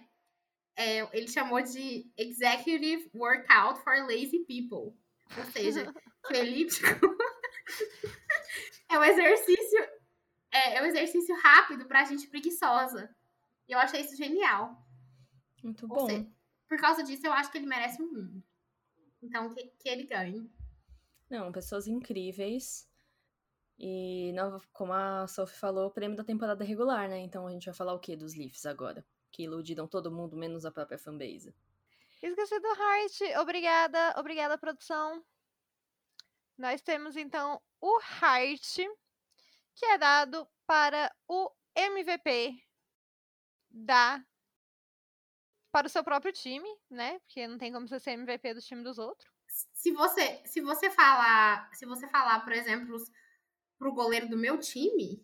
[0.77, 4.95] é, ele chamou de Executive Workout for Lazy People.
[5.35, 5.91] Ou seja,
[6.27, 6.87] que o elíptico
[8.89, 9.79] é um exercício,
[10.51, 13.13] é, é um exercício rápido pra gente preguiçosa.
[13.67, 14.85] E eu achei isso genial.
[15.63, 16.05] muito bom.
[16.05, 16.31] seja,
[16.69, 18.43] por causa disso, eu acho que ele merece um mundo.
[19.21, 20.49] Então, que, que ele ganhe.
[21.27, 22.87] Não, pessoas incríveis.
[23.79, 24.31] E,
[24.71, 27.19] como a Sophie falou, prêmio da temporada regular, né?
[27.19, 29.05] Então a gente vai falar o que dos Leafs agora?
[29.31, 31.53] Que iludiram todo mundo, menos a própria fanbase.
[32.21, 33.39] Esqueci do Heart.
[33.39, 35.23] Obrigada, obrigada, produção.
[36.57, 38.77] Nós temos então o Heart,
[39.75, 42.59] que é dado para o MVP
[43.69, 44.23] da
[45.71, 47.19] para o seu próprio time, né?
[47.19, 49.31] Porque não tem como você ser MVP do time dos outros.
[49.47, 52.97] Se você, se você falar, se você falar, por exemplo,
[53.77, 55.23] pro goleiro do meu time,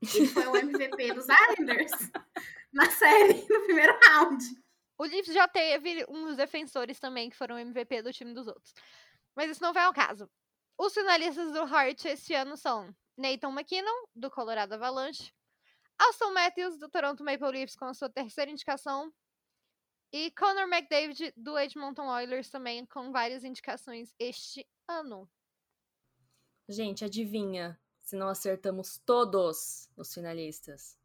[0.00, 1.90] ele foi o MVP dos Islanders
[2.72, 4.44] na série, no primeiro round.
[4.98, 8.74] O Leafs já teve uns defensores também que foram MVP do time dos outros.
[9.36, 10.28] Mas isso não vai ao caso.
[10.76, 15.32] Os finalistas do Heart esse ano são Nathan McKinnon, do Colorado Avalanche,
[15.98, 19.12] Austin Matthews, do Toronto Maple Leafs, com a sua terceira indicação,
[20.12, 25.28] e Connor McDavid, do Edmonton Oilers, também com várias indicações este ano.
[26.68, 30.97] Gente, adivinha se não acertamos todos os finalistas?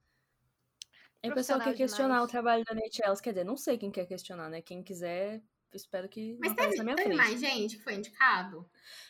[1.24, 2.26] E o pessoal quer questionar demais.
[2.26, 3.16] o trabalho da NHL.
[3.22, 4.62] Quer dizer, não sei quem quer questionar, né?
[4.62, 5.42] Quem quiser,
[5.74, 7.18] espero que Mas teve, na minha teve frente.
[7.18, 8.70] mais gente que foi indicado?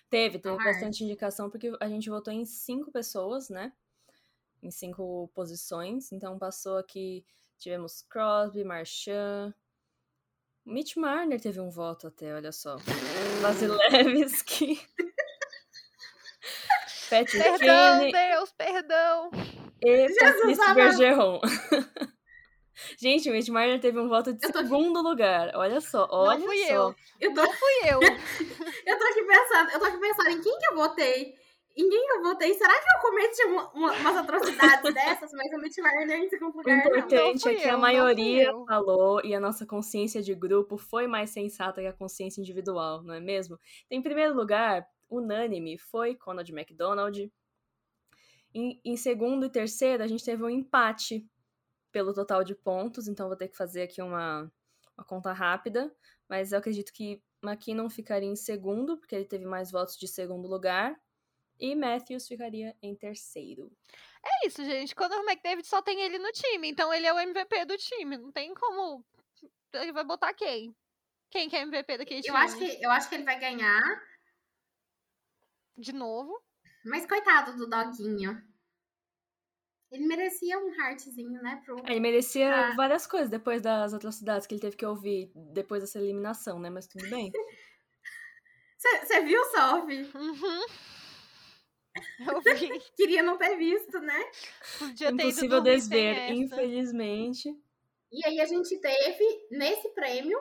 [0.10, 3.74] Teve, teve bastante indicação, porque a gente votou em cinco pessoas, né?
[4.62, 6.12] Em cinco posições.
[6.12, 7.26] Então passou aqui,
[7.58, 9.54] tivemos Crosby, Marchand.
[10.64, 12.78] Mitch Marner teve um voto até, olha só.
[13.42, 14.80] Vasilevski.
[17.10, 19.30] Patrick Perdão, Kane Deus, perdão.
[19.86, 20.76] E Jesus Patrícia amado.
[20.76, 21.42] Bergeron.
[23.00, 25.52] Gente, o Mitch Marner teve um voto de segundo lugar.
[25.56, 26.74] Olha só, olha não fui só.
[26.74, 26.96] eu.
[27.22, 28.00] Eu tô, Não fui eu.
[28.88, 31.36] eu tô aqui pensando, eu tô aqui pensando em quem que eu votei.
[31.76, 32.54] Em quem que eu votei?
[32.56, 35.32] Será que eu cometi uma- uma- umas atrocidades dessas?
[35.34, 36.86] Mas o Mitch Marner em segundo O lugar, não.
[36.86, 41.30] importante é que eu, a maioria falou e a nossa consciência de grupo foi mais
[41.30, 43.58] sensata que a consciência individual, não é mesmo?
[43.90, 47.32] Em primeiro lugar, unânime, foi Conrad McDonald.
[48.54, 51.28] Em, em segundo e terceiro, a gente teve um empate
[51.92, 54.52] pelo total de pontos, então vou ter que fazer aqui uma,
[54.98, 55.94] uma conta rápida,
[56.28, 60.48] mas eu acredito que McKinnon ficaria em segundo, porque ele teve mais votos de segundo
[60.48, 61.00] lugar,
[61.60, 63.72] e Matthews ficaria em terceiro.
[64.26, 64.96] É isso, gente.
[64.96, 68.18] Conor McDavid só tem ele no time, então ele é o MVP do time.
[68.18, 69.06] Não tem como.
[69.74, 70.76] Ele vai botar quem?
[71.30, 72.36] Quem que é MVP daquele time?
[72.36, 73.82] Eu acho, que, eu acho que ele vai ganhar,
[75.78, 76.42] De novo.
[76.86, 78.42] Mas coitado do doguinho.
[79.92, 81.62] Ele merecia um heartzinho, né?
[81.64, 81.78] Pro...
[81.86, 82.76] Ele merecia Ah.
[82.76, 86.70] várias coisas depois das atrocidades que ele teve que ouvir depois dessa eliminação, né?
[86.70, 87.32] Mas tudo bem.
[89.04, 90.02] Você viu, Sophie?
[90.16, 90.66] Uhum.
[92.28, 92.80] Eu vi.
[92.96, 94.20] Queria não ter visto, né?
[94.80, 97.50] Podia Impossível desver, infelizmente.
[98.12, 100.40] E aí a gente teve, nesse prêmio,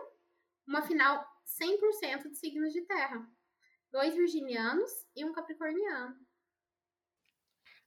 [0.66, 1.24] uma final
[1.61, 3.26] 100% de signos de terra.
[3.93, 6.16] Dois virginianos e um capricorniano.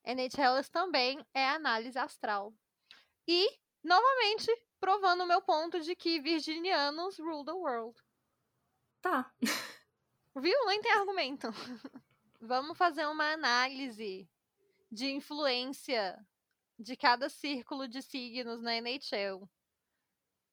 [0.06, 2.54] NHLers também é análise astral.
[3.28, 3.50] E,
[3.84, 8.00] novamente, provando o meu ponto de que virginianos rule the world.
[9.02, 9.32] Tá.
[10.36, 10.66] Viu?
[10.66, 11.48] Nem tem argumento.
[12.40, 14.30] Vamos fazer uma análise
[14.92, 16.18] de influência
[16.78, 19.50] de cada círculo de signos na NHL.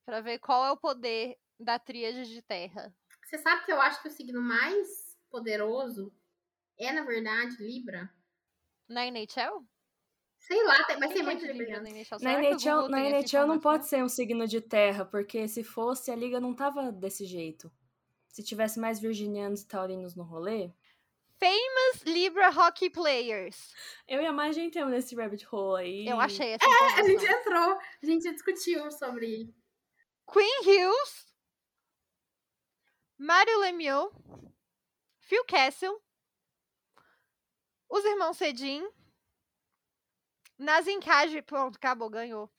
[0.04, 2.94] Para ver qual é o poder da tríade de terra.
[3.24, 6.12] Você sabe que eu acho que o signo mais poderoso
[6.78, 8.12] é, na verdade, Libra?
[8.92, 9.64] Na NHL?
[10.38, 11.80] Sei lá, tem- mas tem muito pode Libra Libra.
[11.82, 12.18] na NHL?
[12.88, 16.40] Na NHL, na não pode ser um signo de terra, porque se fosse, a liga
[16.40, 17.70] não tava desse jeito.
[18.28, 20.70] Se tivesse mais virginianos e taurinos no rolê,
[21.38, 23.74] Famous Libra Hockey Players.
[24.06, 26.06] eu e a mais gente entramos nesse rabbit hole aí.
[26.06, 27.06] Eu achei essa A informação.
[27.06, 29.52] gente entrou, a gente discutiu sobre.
[30.32, 31.26] Queen Hughes,
[33.18, 34.10] Mario Lemieux,
[35.20, 36.00] Phil Castle,
[37.92, 38.82] os irmãos Cedin,
[40.58, 42.50] Nazim Kaj, pronto, acabou, ganhou.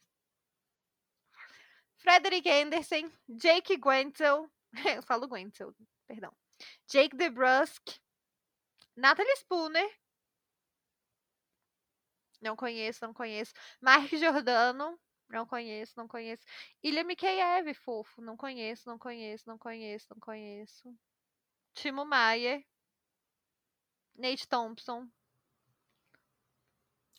[1.98, 4.48] Frederick Anderson, Jake Guentzel,
[4.96, 5.74] eu falo Guentzel,
[6.06, 6.32] perdão.
[6.88, 7.82] Jake DeBrusk,
[8.96, 10.00] Natalie Spooner,
[12.40, 13.54] não conheço, não conheço.
[13.82, 16.44] Mark Giordano, não conheço, não conheço.
[16.84, 18.22] Ilha Mikheyev, fofo.
[18.22, 20.96] Não conheço, não conheço, não conheço, não conheço.
[21.74, 22.64] Timo Maier.
[24.16, 25.10] Nate Thompson.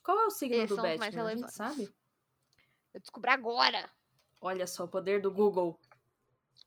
[0.04, 1.06] Qual é o signo Esses do mais Batman?
[1.06, 1.54] A gente relevantes.
[1.54, 1.94] sabe?
[2.92, 3.90] Eu descobri agora.
[4.40, 5.80] Olha só, o poder do Google.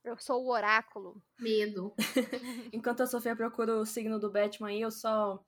[0.04, 1.22] Eu sou o oráculo.
[1.40, 1.94] Medo.
[2.74, 5.44] Enquanto a Sofia procura o signo do Batman aí, eu só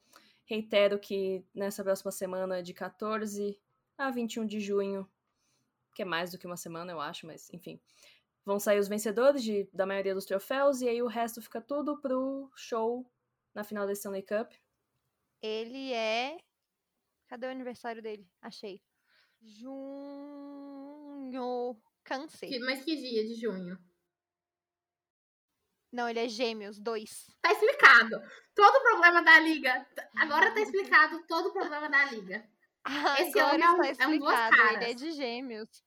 [0.45, 3.59] reitero que nessa próxima semana, de 14
[3.97, 5.09] a 21 de junho,
[5.95, 7.81] que é mais do que uma semana, eu acho, mas enfim,
[8.45, 11.99] vão sair os vencedores de, da maioria dos troféus, e aí o resto fica tudo
[11.99, 13.05] pro show
[13.53, 14.51] na final da Stanley Cup.
[15.41, 16.37] Ele é.
[17.29, 18.27] Cadê o aniversário dele?
[18.41, 18.81] Achei.
[20.49, 21.79] Junho.
[22.03, 22.49] Cansei.
[22.49, 23.77] Que- mas que dia de junho?
[25.91, 27.27] Não, ele é gêmeos, dois.
[27.41, 28.21] Tá explicado.
[28.55, 29.87] Todo o problema da liga.
[30.17, 32.47] Agora tá explicado todo o problema da liga.
[33.19, 34.95] Esse Agora homem é um- está é um duas explicado, ele é caras.
[34.95, 35.83] de gêmeos.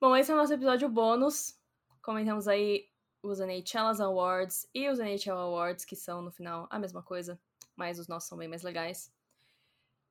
[0.00, 1.58] Bom, esse é o nosso episódio bônus.
[2.02, 2.88] Comentamos aí
[3.22, 7.38] os NHL's Awards e os NHL Awards, que são no final a mesma coisa,
[7.76, 9.12] mas os nossos são bem mais legais.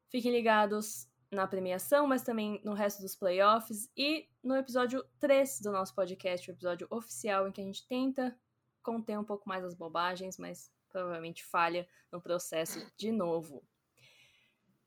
[0.10, 5.72] Fiquem ligados na premiação, mas também no resto dos playoffs e no episódio 3 do
[5.72, 8.36] nosso podcast, o episódio oficial, em que a gente tenta
[8.82, 13.64] conter um pouco mais as bobagens, mas provavelmente falha no processo de novo.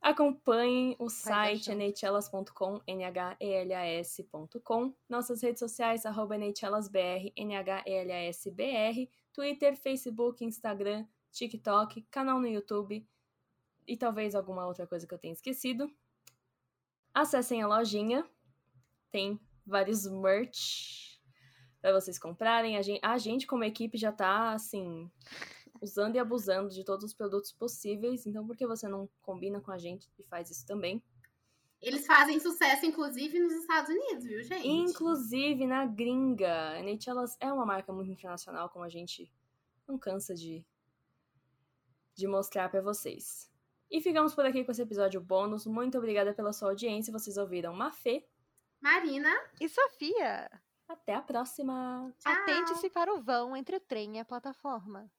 [0.00, 1.78] Acompanhem o site achando.
[1.78, 2.82] nhelas.com,
[5.08, 13.06] nossas redes sociais, arroba nhelasbr, nhelasbr, Twitter, Facebook, Instagram, TikTok, canal no YouTube
[13.86, 15.92] e talvez alguma outra coisa que eu tenha esquecido.
[17.14, 18.26] Acessem a lojinha,
[19.10, 21.20] tem vários merch
[21.80, 22.76] para vocês comprarem.
[22.76, 25.10] A gente, a gente, como equipe, já tá assim
[25.80, 28.24] usando e abusando de todos os produtos possíveis.
[28.26, 31.02] Então, por que você não combina com a gente e faz isso também?
[31.82, 34.68] Eles fazem sucesso, inclusive, nos Estados Unidos, viu, gente?
[34.68, 36.70] Inclusive na gringa.
[36.70, 39.30] A NHLas é uma marca muito internacional, como a gente
[39.88, 40.64] não cansa de,
[42.14, 43.51] de mostrar pra vocês.
[43.92, 45.66] E ficamos por aqui com esse episódio bônus.
[45.66, 47.12] Muito obrigada pela sua audiência.
[47.12, 48.26] Vocês ouviram Mafê.
[48.80, 49.30] Marina,
[49.60, 50.50] E Sofia,
[50.88, 52.10] Até a próxima!
[52.24, 55.12] Atente-se para o vão entre o trem e a plataforma.